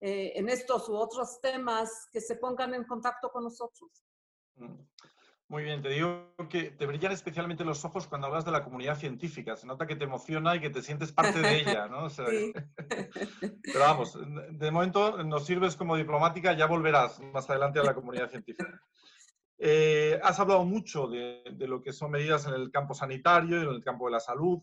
[0.00, 3.90] eh, en estos u otros temas, que se pongan en contacto con nosotros.
[5.48, 8.98] Muy bien, te digo que te brillan especialmente los ojos cuando hablas de la comunidad
[8.98, 9.56] científica.
[9.56, 12.08] Se nota que te emociona y que te sientes parte de ella, ¿no?
[12.10, 12.52] sí.
[13.62, 14.18] Pero vamos,
[14.50, 18.80] de momento nos sirves como diplomática, ya volverás más adelante a la comunidad científica.
[19.58, 23.70] Eh, has hablado mucho de, lo que son medidas en el campo sanitario y en
[23.70, 24.60] el campo de la salud,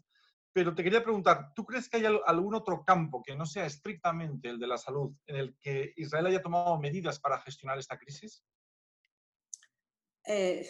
[0.51, 4.49] pero te quería preguntar, ¿tú crees que hay algún otro campo que no sea estrictamente
[4.49, 8.43] el de la salud en el que Israel haya tomado medidas para gestionar esta crisis?
[10.25, 10.69] Eh,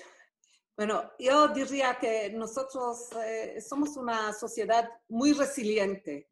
[0.75, 6.27] bueno, yo diría que nosotros eh, somos una sociedad muy resiliente.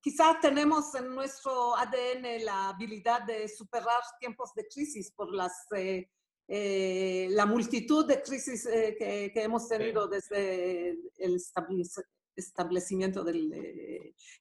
[0.00, 5.66] quizá tenemos en nuestro ADN la habilidad de superar tiempos de crisis por las
[6.46, 11.40] eh, la multitud de crisis eh, que, hemos tenido desde el
[12.36, 13.50] establecimiento del,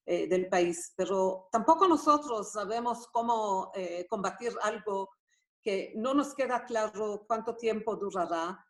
[0.05, 3.71] eh, del, país, pero tampoco nosotros sabemos cómo
[4.09, 5.11] combatir algo
[5.63, 8.63] que no nos queda claro cuánto tiempo durará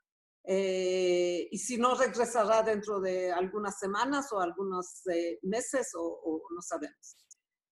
[0.45, 5.01] y si no regresará dentro de algunas semanas o algunos
[5.41, 7.15] meses o, no sabemos.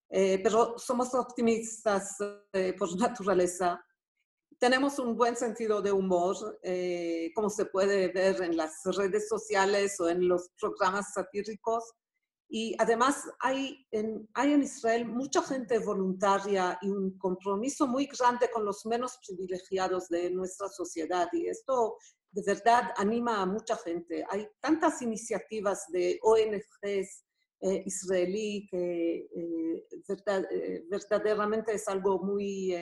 [0.10, 2.16] pero somos optimistas
[2.78, 3.84] por naturaleza
[4.62, 10.00] tenemos un buen sentido de humor, eh, como se puede ver en las redes sociales
[10.00, 11.84] o en los programas satíricos.
[12.54, 18.52] Y además hay en, hay en Israel mucha gente voluntaria y un compromiso muy grande
[18.52, 21.30] con los menos privilegiados de nuestra sociedad.
[21.32, 21.98] Y esto
[22.30, 24.26] de verdad anima a mucha gente.
[24.30, 27.24] Hay tantas iniciativas de ONGs
[27.62, 32.76] eh, israelí que eh, verdaderamente es algo muy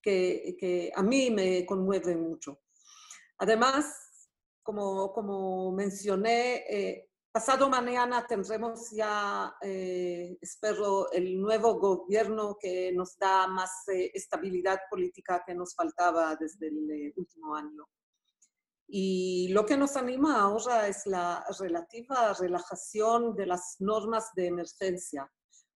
[0.00, 2.58] que, a mí me conmueve mucho.
[3.36, 3.94] Además,
[4.62, 13.16] como, como mencioné, eh, pasado mañana tendremos ya, eh, espero, el nuevo gobierno que nos
[13.18, 17.88] da más eh, estabilidad política que nos faltaba desde el último año.
[18.88, 25.30] Y lo que nos anima ahora es la relativa relajación de las normas de emergencia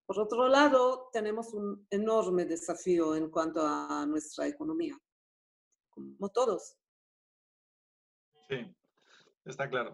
[0.06, 4.98] por otro lado, tenemos un enorme desafío en cuanto a nuestra economía,
[5.88, 6.76] como todos.
[8.48, 8.56] Sí,
[9.46, 9.92] está claro.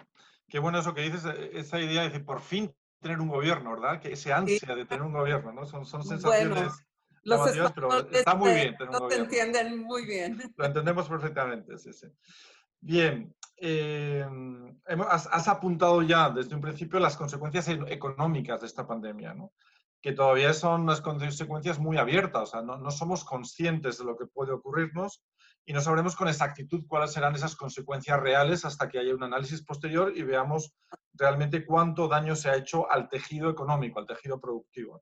[0.50, 3.70] Qué bueno eso que dices, e, esa idea de decir, por fin tener un gobierno,
[3.70, 4.00] ¿verdad?
[4.00, 5.64] Que ese ansia de tener un gobierno, ¿no?
[5.64, 6.72] Son, son sensaciones
[7.24, 10.40] bueno, pero está muy bien tener un no te entienden muy bien.
[10.56, 12.06] Lo entendemos perfectamente, sí, sí.
[12.80, 14.26] Bien, eh,
[15.08, 19.52] has, has, apuntado ya desde un principio las consecuencias económicas de esta pandemia, ¿no?
[20.00, 24.16] que todavía son unas consecuencias muy abiertas, o sea, no, no, somos conscientes de lo
[24.16, 25.22] que puede ocurrirnos
[25.66, 29.62] y no sabremos con exactitud cuáles serán esas consecuencias reales hasta que haya un análisis
[29.62, 30.74] posterior y veamos
[31.14, 35.00] realmente cuánto daño se ha hecho al tejido económico, al tejido productivo.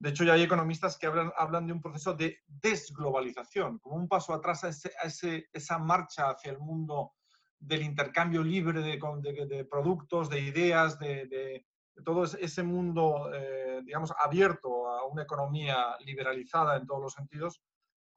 [0.00, 4.08] De hecho, ya hay economistas que hablan, hablan, de un proceso de desglobalización, como un
[4.08, 7.12] paso atrás a, ese, esa marcha hacia el mundo
[7.58, 11.64] del intercambio libre de, de, de productos, de ideas, de,
[12.04, 17.60] todo ese mundo, eh, digamos, abierto a una economía liberalizada en todos los sentidos,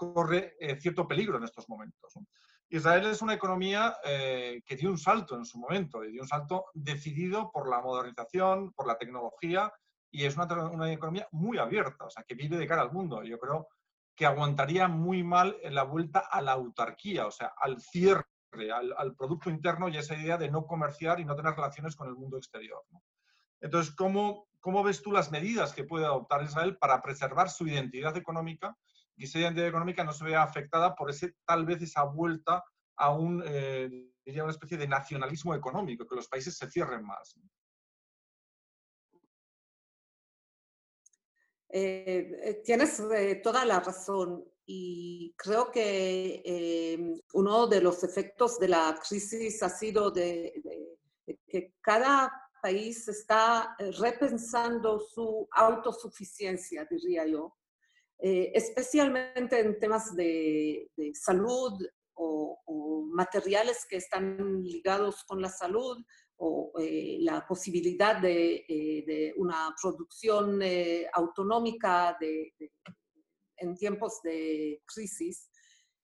[0.02, 2.14] corre eh, cierto peligro en estos momentos.
[2.70, 6.28] Israel es una economía eh, que dio un salto en su momento, y dio un
[6.28, 9.72] salto decidido por la modernización, por la tecnología,
[10.10, 13.24] y es una, una, economía muy abierta, o sea, que vive de cara al mundo.
[13.24, 13.68] Yo creo
[14.16, 18.26] que aguantaría muy mal la vuelta a la autarquía, o sea, al cierre,
[18.74, 22.08] al, al producto interno y esa idea de no comerciar y no tener relaciones con
[22.08, 22.84] el mundo exterior.
[22.90, 23.02] ¿no?
[23.62, 28.18] Entonces, ¿cómo, ¿cómo ves tú las medidas que puede adoptar Israel para preservar su identidad
[28.18, 28.76] económica
[29.16, 32.64] y esa identidad económica no se vea afectada por ese, tal vez esa vuelta
[32.98, 37.36] a un, eh, una especie de nacionalismo económico, que los países se cierren más?
[42.66, 43.02] tienes
[43.42, 50.12] toda la razón y creo que uno de los efectos de la crisis ha sido
[50.12, 50.52] de
[51.48, 52.30] que cada
[52.62, 57.58] país está repensando su autosuficiencia, diría yo,
[58.24, 61.74] eh, especialmente en temas de, salud
[62.14, 65.98] o, materiales que están ligados con la salud
[66.38, 70.62] o eh, la posibilidad de, eh, una producción
[71.14, 72.18] autonómica
[73.58, 75.50] en tiempos de crisis.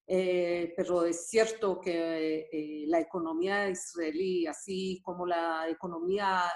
[0.06, 6.52] pero es cierto que la economía israelí, así como la economía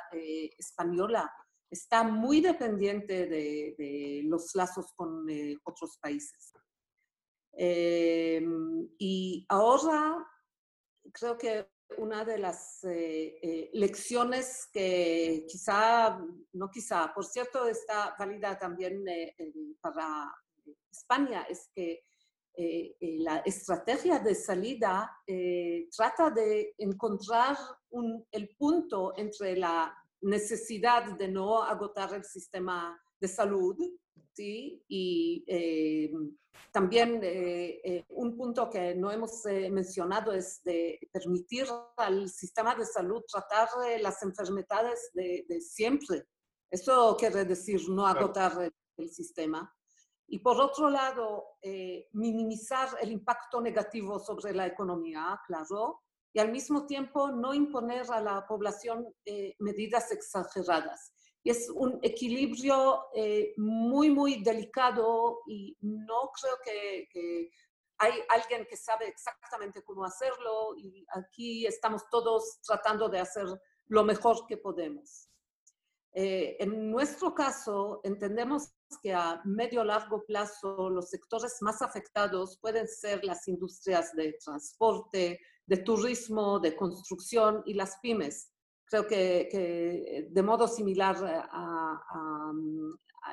[0.58, 1.32] española,
[1.72, 6.54] está muy dependiente de, los lazos con eh, otros países.
[7.54, 10.26] Em, y ahora
[11.14, 11.68] creo que
[11.98, 16.20] una de las eh, eh, lecciones que quizá,
[16.54, 19.04] no quizá, por cierto, está válida también
[19.82, 20.34] para
[20.90, 22.04] España, es que
[23.00, 25.10] la estrategia de salida
[25.96, 27.58] trata de encontrar
[28.32, 33.78] el punto entre la necesidad de no agotar el sistema de salud,
[34.34, 34.84] ¿sí?
[34.88, 36.12] Y eh,
[36.72, 41.66] también eh, eh, un punto que no hemos mencionado es de permitir
[41.98, 43.70] al sistema de salud tratar
[44.00, 46.26] las enfermedades de, siempre.
[46.70, 49.74] Eso quiere decir no agotar el, sistema.
[50.28, 51.58] Y por otro lado,
[52.12, 56.04] minimizar el impacto negativo sobre la economía, claro,
[56.34, 61.14] y al mismo tiempo no imponer a la población eh, medidas exageradas.
[61.44, 67.50] Y es un equilibrio eh, muy, muy delicado y no creo que,
[67.98, 73.46] hay alguien que sabe exactamente cómo hacerlo y aquí estamos todos tratando de hacer
[73.90, 75.30] lo mejor que podemos.
[76.14, 78.74] Eh, en nuestro caso, entendemos
[79.04, 85.40] que a medio largo plazo los sectores más afectados pueden ser las industrias de transporte,
[85.72, 88.52] de turismo, de construcción y las pymes.
[88.84, 92.52] Creo que, de modo similar a,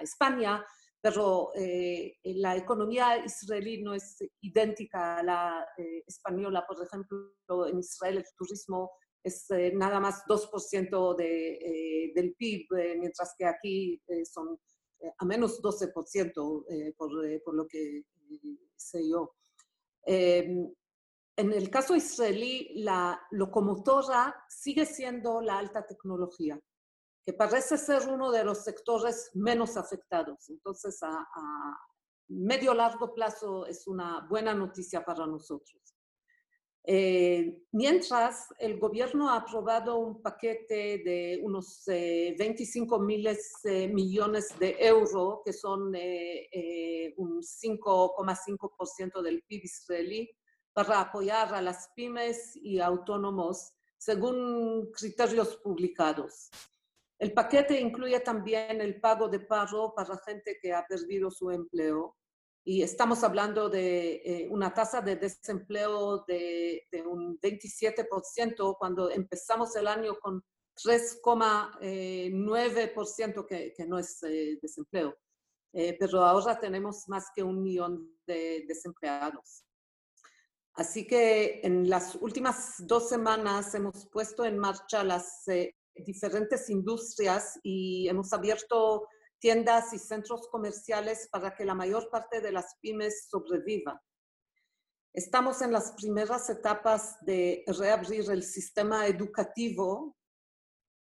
[0.01, 0.65] España,
[1.01, 6.65] pero eh, la economía israelí no es idéntica a la eh, española.
[6.69, 8.93] Por ejemplo, en Israel el turismo
[9.25, 12.67] es eh, nada más 2% de, del PIB,
[13.01, 14.61] mientras que aquí son
[15.17, 17.11] a menos 12% por,
[17.43, 18.05] por, lo que
[18.77, 19.35] sé yo.
[21.39, 26.61] En el caso israelí, la locomotora sigue siendo la alta tecnología,
[27.25, 30.51] que parece ser uno de los sectores menos afectados.
[30.51, 31.29] Entonces, a,
[32.31, 35.81] medio largo plazo es una buena noticia para nosotros.
[36.85, 44.59] Eh, mientras, el gobierno ha aprobado un paquete de unos 25 eh, miles, eh, millones
[44.59, 45.95] de euros, que son
[47.17, 50.29] un 5,5% del PIB israelí,
[50.73, 56.51] para apoyar a las pymes y autónomos según criterios publicados.
[57.19, 62.17] El paquete incluye también el pago de paro para gente que ha perdido su empleo
[62.65, 69.89] y estamos hablando de eh, una tasa de desempleo de, un 27% cuando empezamos el
[69.89, 70.45] año con
[70.77, 75.17] 3,9% que, que, no es eh, desempleo.
[75.73, 79.65] Eh, pero ahora tenemos más que un millón de desempleados.
[80.79, 87.59] Así que en las últimas dos semanas hemos puesto en marcha las eh, diferentes industrias
[87.65, 89.09] y hemos abierto
[89.41, 94.01] tiendas y centros comerciales para que la mayor parte de las pymes sobreviva.
[95.13, 100.17] Estamos en las primeras etapas de reabrir el sistema educativo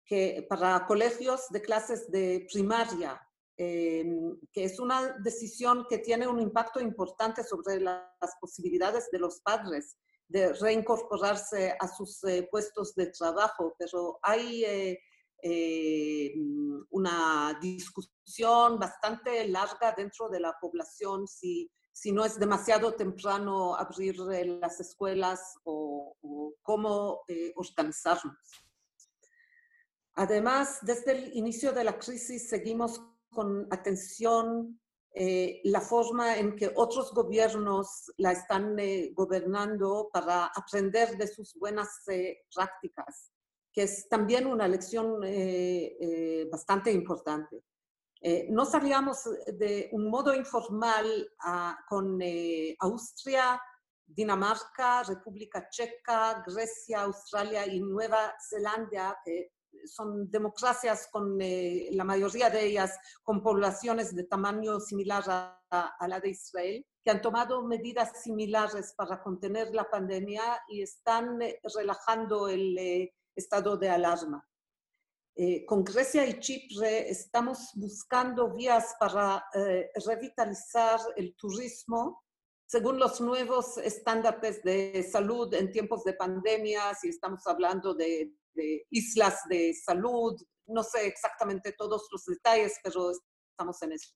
[0.05, 3.21] que, para colegios de clases de primaria
[3.59, 9.41] Em, que es una decisión que tiene un impacto importante sobre las posibilidades de los
[9.41, 9.97] padres
[10.27, 14.99] de reincorporarse a sus eh, puestos de trabajo, pero hay eh,
[15.41, 16.33] eh,
[16.91, 24.19] una discusión bastante larga dentro de la población si, si no es demasiado temprano abrir
[24.19, 27.23] las escuelas o, o cómo
[27.55, 28.37] organizarnos.
[30.13, 33.01] Además, desde el inicio de la crisis seguimos
[33.37, 34.79] con atención
[35.13, 41.53] eh, la forma en que otros gobiernos la están eh, gobernando para aprender de sus
[41.53, 43.31] buenas eh, prácticas,
[43.71, 45.21] que es también una lección
[46.51, 47.55] bastante importante.
[48.49, 49.17] no salíamos
[49.63, 51.07] de un modo informal
[51.87, 52.19] con
[52.79, 53.61] Austria,
[54.03, 59.51] Dinamarca, República Checa, Grecia, Australia y Nueva Zelanda, que
[59.85, 66.29] son democracias con la mayoría de ellas con poblaciones de tamaño similar a, la de
[66.29, 71.39] Israel, que han tomado medidas similares para contener la pandemia y están
[71.75, 74.47] relajando el estado de alarma.
[75.67, 79.45] con Grecia y Chipre estamos buscando vías para
[80.05, 82.23] revitalizar el turismo
[82.67, 88.33] según los nuevos estándares de salud en tiempos de pandemia, si estamos hablando de,
[88.89, 90.35] islas de salud,
[90.67, 93.11] no sé exactamente todos los detalles, pero
[93.51, 94.13] estamos en eso.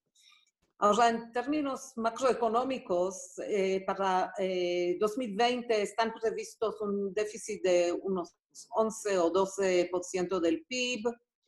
[0.83, 4.33] Ahora, en términos macroeconómicos, eh, para
[4.99, 8.35] 2020 eh, están previstos un déficit de unos
[8.71, 11.03] 11 o 12% del PIB,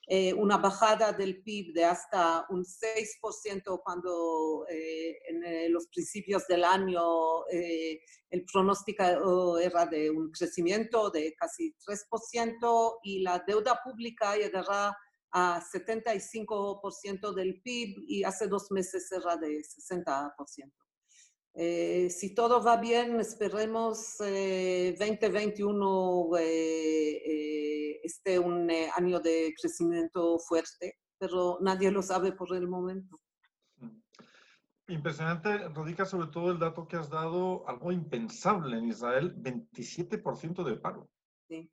[0.06, 6.45] eh, una bajada del PIB de hasta un 6% cuando eh, en eh, los principios
[6.47, 14.36] del año el pronóstico era de un crecimiento de casi 3% y la deuda pública
[14.36, 14.97] llegará
[15.32, 20.34] a 75% del PIB y hace dos meses era de 60%.
[21.56, 30.39] Eh, si todo va bien, esperemos eh, 2021 eh, esté un eh, año de crecimiento
[30.39, 33.20] fuerte, pero nadie lo sabe por el momento.
[33.78, 33.99] Mm.
[34.88, 40.76] Impresionante, Rodica, sobre todo el dato que has dado, algo impensable en Israel, 27% de
[40.78, 41.10] paro.
[41.47, 41.70] Sí.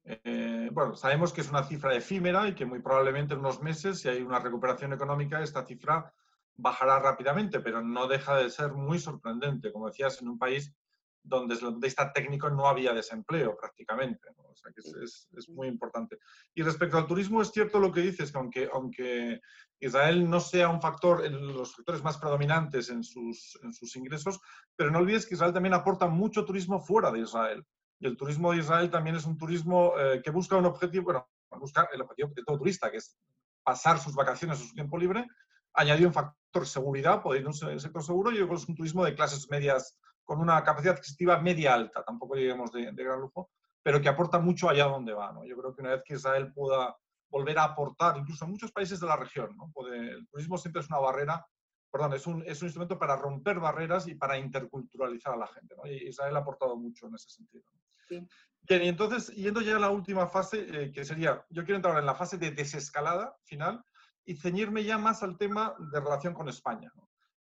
[0.72, 4.08] bueno, sabemos que es una cifra efímera y que muy probablemente en unos meses, si
[4.08, 6.12] hay una recuperación económica, esta cifra
[6.56, 10.74] bajará rápidamente, pero no deja de ser muy sorprendente, como decías, en un país
[11.22, 14.28] donde desde el punto de vista técnico no había desempleo prácticamente.
[14.36, 16.18] O sea que es, es, muy importante.
[16.54, 19.40] Y respecto al turismo, es cierto lo que dices, que aunque, aunque
[19.78, 24.40] Israel no sea un factor, en los factores más predominantes en sus, en sus ingresos,
[24.76, 27.64] pero no olvides que Israel también aporta mucho turismo fuera de Israel.
[27.98, 31.28] Y el turismo de Israel también es un turismo eh, que busca un objetivo, bueno,
[31.58, 33.18] busca el objetivo de todo turista, que es
[33.62, 35.26] pasar sus vacaciones o su tiempo libre
[35.74, 38.68] añadió un factor seguridad, poder ir a un sector seguro, y yo creo que es
[38.68, 43.20] un turismo de clases medias con una capacidad adquisitiva media alta, tampoco lleguemos de, gran
[43.20, 43.50] lujo,
[43.82, 45.32] pero que aporta mucho allá donde va.
[45.32, 45.44] ¿no?
[45.44, 46.96] Yo creo que una vez que Israel pueda
[47.28, 49.72] volver a aportar, incluso en muchos países de la región, ¿no?
[49.92, 51.44] el turismo siempre es una barrera,
[51.90, 55.74] perdón, es un, es un, instrumento para romper barreras y para interculturalizar a la gente.
[55.76, 55.84] ¿no?
[55.86, 57.64] Y Israel ha aportado mucho en ese sentido.
[58.08, 58.24] Sí.
[58.62, 61.98] Bien, y entonces, yendo ya a la última fase, eh, que sería, yo quiero entrar
[61.98, 63.84] en la fase de desescalada final,
[64.24, 66.92] y ceñirme ya más al tema de relación con España.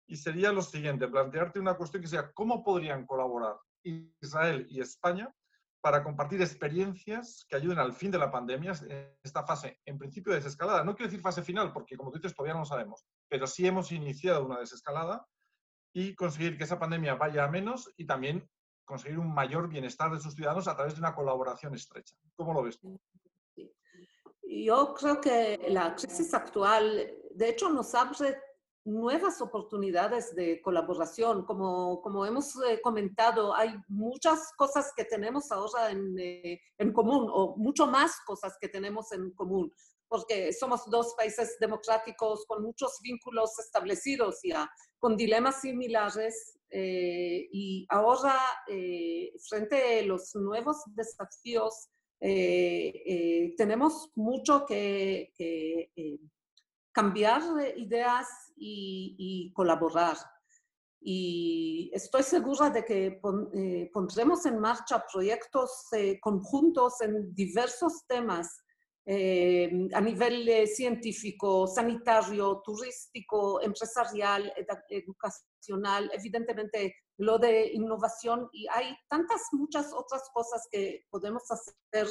[0.07, 5.33] Y sería lo siguiente, plantearte una cuestión que sea, ¿cómo podrían colaborar Israel y España
[5.81, 8.73] para compartir experiencias que ayuden al fin de la pandemia,
[9.23, 10.83] esta fase, en principio, de desescalada?
[10.83, 13.65] No quiero decir fase final, porque como tú dices, todavía no lo sabemos, pero sí
[13.65, 15.25] hemos iniciado una desescalada
[15.93, 18.47] y conseguir que esa pandemia vaya a menos y también
[18.83, 22.15] conseguir un mayor bienestar de sus ciudadanos a través de una colaboración estrecha.
[22.35, 22.99] ¿Cómo lo ves tú?
[24.43, 28.37] Yo creo que la crisis actual, de hecho, nos abre
[28.85, 31.43] nuevas oportunidades de colaboración.
[31.45, 37.27] Como, como hemos eh, comentado, hay muchas cosas que tenemos ahora en, eh, en, común,
[37.31, 39.71] o mucho más cosas que tenemos en común,
[40.07, 46.59] porque somos dos países democráticos con muchos vínculos establecidos ya, con dilemas similares.
[46.69, 48.35] Eh, y ahora,
[49.49, 51.89] frente a los nuevos desafíos,
[52.27, 56.19] eh, eh, tenemos mucho que, eh,
[56.91, 57.43] cambiar
[57.77, 60.17] ideas y, colaborar.
[61.01, 63.19] Y estoy segura de que
[63.93, 68.47] pondremos en marcha proyectos conjuntos en diversos temas
[69.07, 74.51] a nivel científico, sanitario, turístico, empresarial,
[74.89, 82.07] educacional, evidentemente lo de innovación y hay tantas, muchas otras cosas que podemos hacer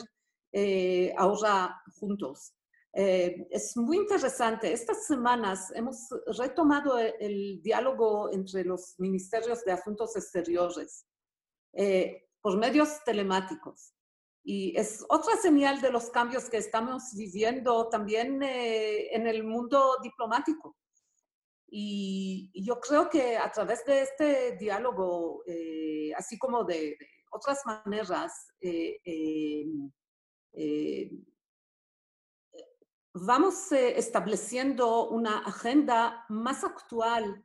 [0.53, 2.55] eh, ahora juntos.
[2.93, 4.73] Eh, es muy interesante.
[4.73, 11.05] Estas semanas hemos retomado el, diálogo entre los ministerios de Asuntos Exteriores
[11.73, 13.93] eh, por medios telemáticos.
[14.45, 20.77] Y es otra señal de los cambios que estamos viviendo también en el mundo diplomático.
[21.69, 26.97] Y, yo creo que a través de este diálogo, eh, así como de,
[27.31, 29.01] otras maneras, eh,
[30.53, 31.11] eh,
[33.12, 37.43] vamos estableciendo una agenda más actual,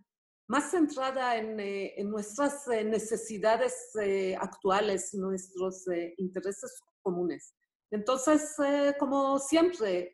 [0.48, 3.92] más centrada en, en nuestras necesidades
[4.40, 5.86] actuales, nuestros
[6.18, 7.56] intereses comunes.
[7.92, 8.56] Entonces,
[9.00, 10.14] como siempre,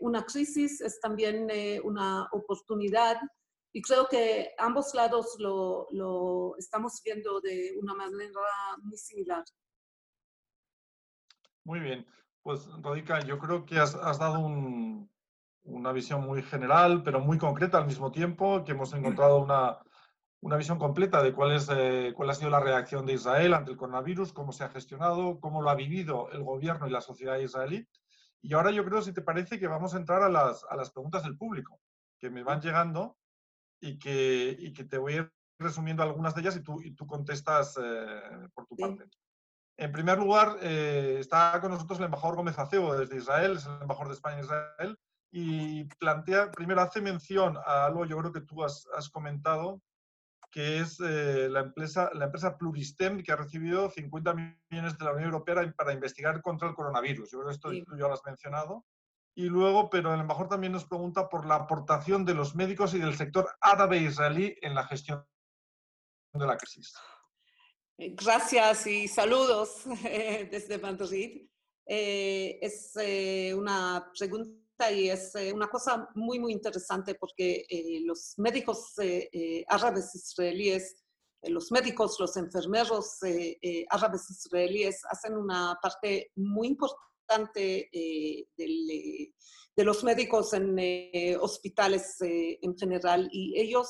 [0.00, 1.48] una crisis es también
[1.84, 3.18] una oportunidad
[3.72, 8.40] y creo que ambos lados lo, lo estamos viendo de una manera
[8.82, 9.44] muy similar.
[11.64, 12.06] Muy bien.
[12.42, 14.40] Pues, Rodica, yo creo que has, dado
[15.64, 19.78] una visión muy general, pero muy concreta al mismo tiempo, que hemos encontrado una,
[20.40, 23.70] una visión completa de cuál, es, eh, cuál ha sido la reacción de Israel ante
[23.70, 27.38] el coronavirus, cómo se ha gestionado, cómo lo ha vivido el gobierno y la sociedad
[27.38, 27.88] israelí.
[28.42, 30.90] Y ahora yo creo, si te parece, que vamos a entrar a las, a las
[30.90, 31.80] preguntas del público,
[32.18, 33.16] que me van llegando
[33.82, 36.92] y que, y que te voy a ir resumiendo algunas de ellas y tú, y
[36.92, 39.04] tú contestas eh, por tu parte.
[39.76, 43.82] En primer lugar, eh, está con nosotros el embajador Gómez Acebo desde Israel, es el
[43.82, 44.98] embajador de España en Israel,
[45.32, 49.80] y plantea, primero hace mención a algo yo creo que tú has, has comentado,
[50.52, 55.12] que es eh, la, empresa, la empresa Pluristem, que ha recibido 50 millones de la
[55.12, 57.30] Unión Europea para investigar contra el coronavirus.
[57.30, 58.84] Yo creo que esto tú ya lo has mencionado.
[59.34, 62.98] Y luego, pero el embajador también nos pregunta por la aportación de los médicos y
[62.98, 65.26] del sector árabe-israelí en la gestión
[66.34, 66.94] de la crisis.
[67.98, 71.48] Eh, gracias y saludos desde Madrid.
[71.86, 72.94] Eh, es
[73.54, 79.64] una pregunta y es eh, una cosa muy, muy interesante porque eh, los médicos eh,
[79.68, 80.96] árabes israelíes,
[81.42, 83.18] los médicos, los enfermeros
[83.90, 87.02] árabes israelíes hacen una parte muy importante
[87.54, 90.76] de los médicos en
[91.40, 93.88] hospitales en general y ellos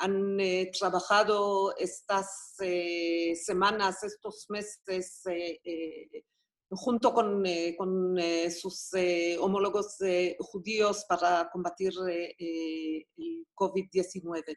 [0.00, 0.38] han
[0.78, 2.56] trabajado estas
[3.44, 5.22] semanas, estos meses
[6.76, 9.98] junto con, eh, con eh, sus eh, homólogos
[10.38, 11.92] judíos para combatir
[12.38, 14.56] el COVID-19.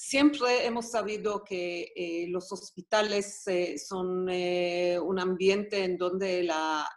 [0.00, 3.42] Siempre hemos sabido que los hospitales
[3.84, 6.88] son un ambiente en donde la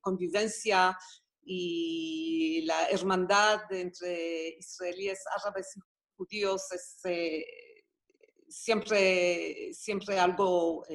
[0.00, 0.96] convivencia
[1.44, 5.80] y la hermandad entre israelíes, árabes y
[6.16, 7.02] judíos es
[8.48, 10.86] siempre, siempre algo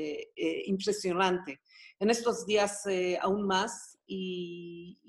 [0.66, 1.62] impresionante.
[2.00, 5.00] En estos días eh, aún más y,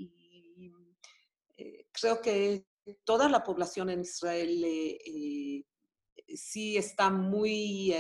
[1.57, 2.67] eh, creo que
[3.03, 5.65] toda la población en Israel eh,
[6.29, 7.95] sí está muy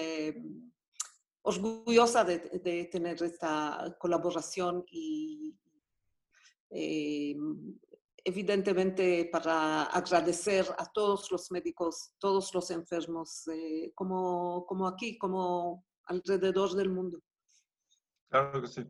[1.42, 5.54] orgullosa de, tener esta colaboración y
[8.24, 13.44] evidentemente para agradecer a todos los médicos, todos los enfermos,
[13.94, 17.20] como, como aquí, como alrededor del mundo.
[18.28, 18.82] Claro que sí.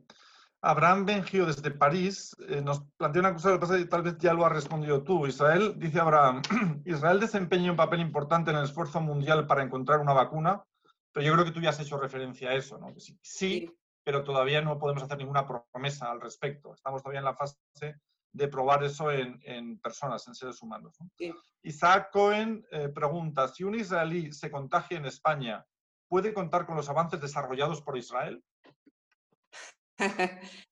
[0.61, 4.45] Abraham Bengio desde París eh, nos plantea una cosa que pasa tal vez ya lo
[4.45, 5.27] has respondido tú.
[5.27, 6.41] Israel, dice Abraham,
[6.85, 10.63] Israel desempeña un papel importante en el esfuerzo mundial para encontrar una vacuna,
[11.11, 12.93] pero yo creo que tú ya has hecho referencia a eso, ¿no?
[13.21, 13.71] sí,
[14.03, 16.73] pero todavía no podemos hacer ninguna promesa al respecto.
[16.73, 17.57] Estamos todavía en la fase
[18.35, 20.97] de probar eso en, personas, en seres humanos.
[21.63, 25.65] Isaac Cohen eh, pregunta, si un israelí se contagia en España,
[26.07, 28.43] ¿puede contar con los avances desarrollados por Israel?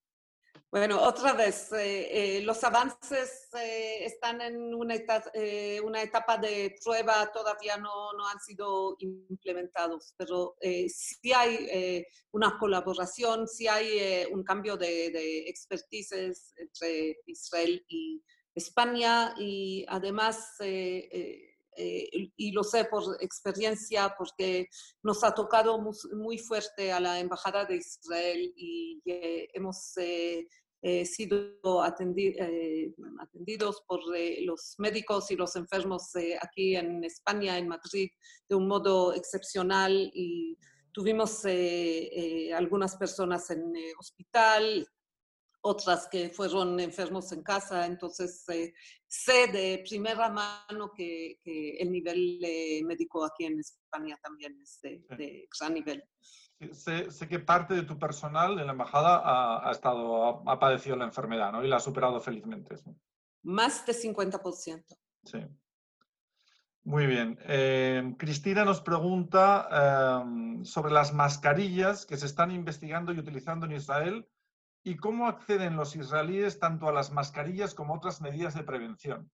[0.73, 5.29] Bueno, otra vez, eh, eh, los avances eh, están en una etapa,
[5.83, 10.55] una etapa, de prueba, todavía no, no han sido implementados, pero
[10.87, 18.23] sí hay una colaboración, sí hay un cambio de, de expertices entre Israel y
[18.55, 20.57] España y además
[21.77, 24.67] eh, y lo sé por experiencia porque
[25.01, 25.79] nos ha tocado
[26.13, 30.47] muy, fuerte a la Embajada de Israel y hemos eh,
[30.81, 34.01] eh, sido atendidos por
[34.41, 36.11] los médicos y los enfermos
[36.41, 38.09] aquí en España, en Madrid,
[38.49, 40.57] de un modo excepcional y
[40.91, 41.45] tuvimos
[42.55, 44.87] algunas personas en hospital,
[45.65, 48.73] otras que fueron enfermos en casa, entonces eh,
[49.07, 55.47] sé de primera mano que, el nivel eh, médico aquí en España también es de,
[55.57, 56.03] gran nivel.
[56.71, 61.51] Sé, que parte de tu personal en la embajada ha, estado, ha, padecido la enfermedad,
[61.51, 61.63] ¿no?
[61.63, 62.75] Y la ha superado felizmente.
[63.43, 64.83] Más de 50%.
[65.23, 65.39] Sí.
[66.83, 67.39] Muy bien.
[67.43, 70.23] Eh, Cristina nos pregunta
[70.63, 74.27] sobre las mascarillas que se están investigando y utilizando en Israel
[74.83, 79.31] y cómo acceden los israelíes tanto a las mascarillas como a otras medidas de prevención.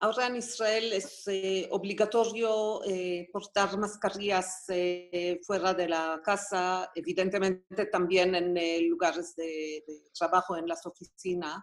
[0.00, 7.86] Ahora en Israel es eh, obligatorio eh, portar mascarillas eh, fuera de la casa, evidentemente
[7.86, 11.62] también en lugares de, de, trabajo, en las oficinas.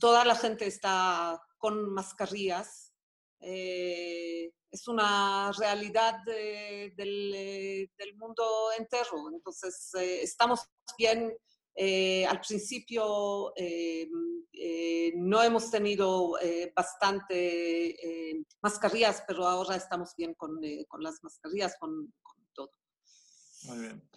[0.00, 2.83] toda la gente está con mascarillas
[3.44, 8.44] es una realidad eh, del, mundo
[8.76, 9.30] entero.
[9.32, 10.68] Entonces, eh, estamos
[10.98, 11.32] bien.
[11.76, 13.52] Eh, al principio
[15.16, 16.34] no hemos tenido
[16.74, 20.60] bastante mascarillas, pero ahora estamos bien con,
[21.00, 22.12] las mascarillas, con,
[22.54, 22.70] todo.
[23.64, 24.08] Muy bien.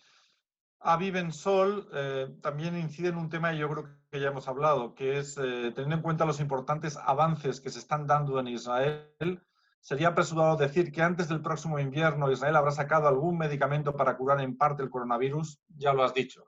[0.80, 4.96] Avi Bensol eh, también incide en un tema que yo creo que ya hemos hablado,
[4.96, 9.42] que es eh, teniendo en cuenta los importantes avances que se están dando en Israel,
[9.80, 14.42] sería apresurado decir que antes del próximo invierno Israel habrá sacado algún medicamento para curar
[14.42, 15.62] en parte el coronavirus.
[15.70, 16.46] Ya lo has dicho.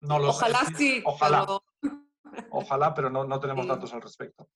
[0.00, 1.02] no lo ojalá sí.
[1.04, 1.46] Ojalá.
[2.50, 4.48] Ojalá, pero no, no tenemos datos al respecto.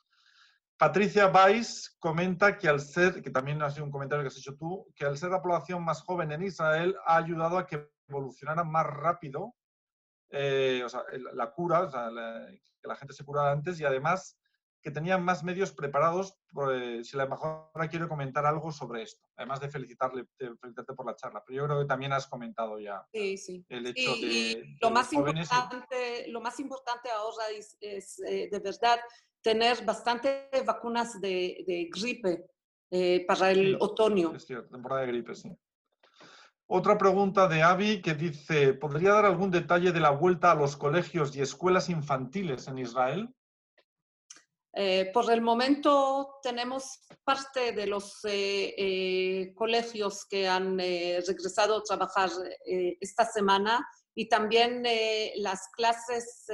[0.77, 4.57] Patricia Weiss comenta que al ser, que también ha sido un comentario que has hecho
[4.57, 8.65] tú, que al ser la población más joven en Israel ha ayudado a que evolucionara
[8.65, 9.55] más rápido
[10.33, 10.85] eh,
[11.35, 11.89] la cura,
[12.81, 14.39] que la gente se curara antes y además
[14.83, 16.37] que tenían más medios preparados.
[16.53, 21.17] Pues, si la embajadora quiere comentar algo sobre esto, además de felicitarle, felicitarte por la
[21.17, 26.27] charla, pero yo creo que también has comentado ya el hecho de, lo, más importante,
[26.29, 27.45] lo más importante ahora
[27.81, 29.01] es, eh, de verdad
[29.41, 32.47] tener bastantes vacunas de, gripe
[32.91, 34.35] eh, para el otoño.
[34.35, 35.51] Es cierto, temporada de gripe, sí.
[36.75, 40.75] Otra pregunta de Avi que dice, ¿podría dar algún detalle de la vuelta a los
[40.75, 43.29] colegios y escuelas infantiles en Israel?
[44.73, 51.83] Eh, por el momento tenemos parte de los eh, eh, colegios que han regresado a
[51.83, 52.31] trabajar
[52.65, 54.83] esta semana y también
[55.37, 56.47] las clases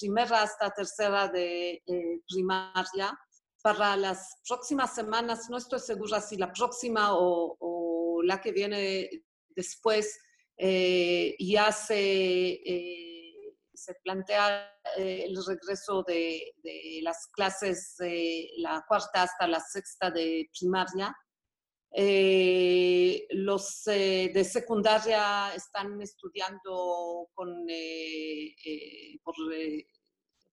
[0.00, 1.80] primera hasta tercera de
[2.28, 3.16] primaria.
[3.62, 7.89] Para las próximas semanas, no estoy segura si la próxima o
[8.22, 9.10] la que viene
[9.48, 10.18] después
[10.62, 16.52] eh, ya se, eh, se plantea eh, el regreso de,
[17.00, 17.96] las clases,
[18.58, 21.16] la cuarta hasta la sexta de primaria.
[23.30, 27.66] los de secundaria están estudiando con,
[29.24, 29.34] por,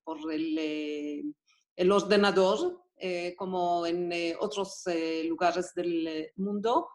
[0.05, 1.35] por el,
[1.75, 2.85] el, ordenador,
[3.35, 4.09] como en
[4.39, 4.83] otros
[5.25, 6.87] lugares del mundo.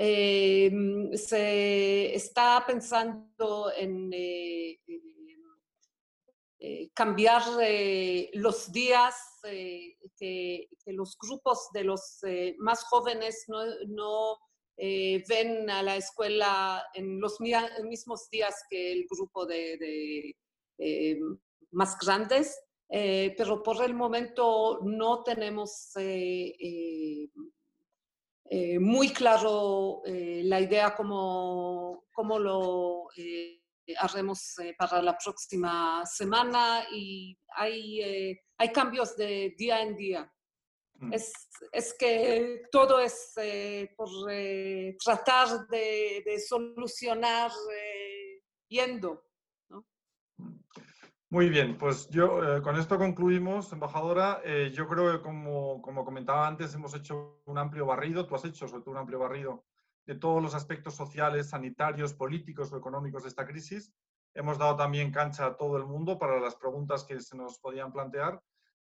[0.00, 0.70] Eh,
[1.14, 4.78] se está pensando en eh,
[6.60, 7.42] eh, cambiar
[8.34, 9.16] los días
[10.16, 12.20] que, los grupos de los
[12.58, 14.38] más jóvenes no,
[14.76, 20.36] ven a la escuela en los mismos días que el grupo de,
[21.72, 22.56] más grandes,
[22.88, 25.90] pero por el momento no tenemos
[28.50, 33.60] eh, muy claro eh, la idea cómo, cómo lo eh,
[33.98, 40.32] haremos para la próxima semana y hay, hay cambios de día en día.
[40.94, 41.12] Mm.
[41.12, 41.32] Es,
[41.72, 43.34] es, que todo es
[43.96, 44.08] por
[45.04, 47.50] tratar de, de solucionar
[48.66, 49.24] yendo.
[51.30, 54.40] Muy bien, pues yo eh, con esto concluimos, embajadora.
[54.44, 58.46] Eh, yo creo que como, como, comentaba antes, hemos hecho un amplio barrido, tú has
[58.46, 59.66] hecho sobre todo un amplio barrido
[60.06, 63.92] de todos los aspectos sociales, sanitarios, políticos o económicos de esta crisis.
[64.32, 67.92] Hemos dado también cancha a todo el mundo para las preguntas que se nos podían
[67.92, 68.40] plantear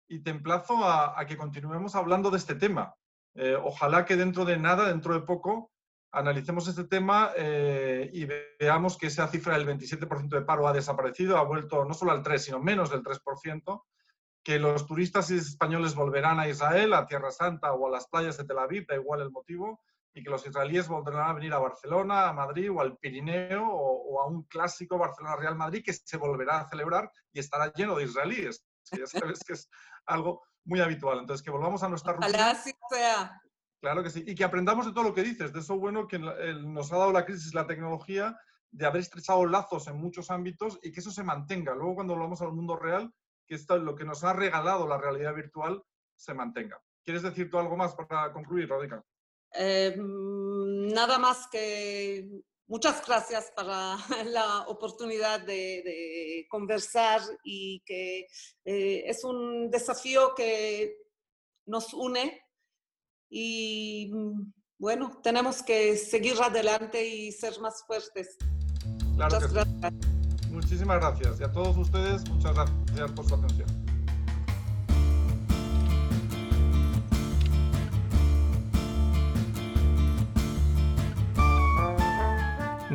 [0.08, 2.94] y te emplazo a, que continuemos hablando de este tema.
[3.34, 5.72] Eh, ojalá que dentro de nada, dentro de poco,
[6.12, 8.26] analicemos este tema eh, y
[8.60, 12.24] veamos que esa cifra del 27% de paro ha desaparecido, ha vuelto no solo al
[12.24, 13.84] 3, sino menos del 3%,
[14.44, 18.46] que los turistas españoles volverán a Israel, a Tierra Santa o a las playas de
[18.46, 19.82] Tel Aviv, da igual el motivo,
[20.14, 24.22] y que los israelíes volverán a venir a Barcelona, a Madrid o al Pirineo o,
[24.22, 28.66] a un clásico Barcelona-Real Madrid que se volverá a celebrar y estará lleno de israelíes.
[28.92, 29.70] ya sabes que es
[30.08, 31.20] algo muy habitual.
[31.20, 32.56] Entonces, que volvamos a nuestra rutina.
[32.90, 33.42] sea.
[33.80, 34.24] Claro que sí.
[34.26, 37.12] Y que aprendamos de todo lo que dices, de eso bueno que nos ha dado
[37.12, 38.38] la crisis, la tecnología,
[38.72, 41.74] de haber estrechado lazos en muchos ámbitos y que eso se mantenga.
[41.76, 43.14] Luego, cuando volvamos al mundo real,
[43.46, 45.82] que esto, lo que nos ha regalado la realidad virtual
[46.16, 46.82] se mantenga.
[47.04, 49.04] ¿Quieres decir tú algo más para concluir, Radica?
[49.54, 52.28] Eh, nada más que
[52.68, 58.28] muchas gracias para la oportunidad de, conversar y que
[58.66, 60.98] eh, es un desafío que
[61.66, 62.47] nos une
[63.30, 68.38] y mm, bueno, tenemos que seguir adelante y ser más fuertes.
[69.16, 69.94] muchas gracias.
[70.52, 71.40] Muchísimas gracias.
[71.40, 73.87] Y a todos ustedes, muchas gracias por su atención.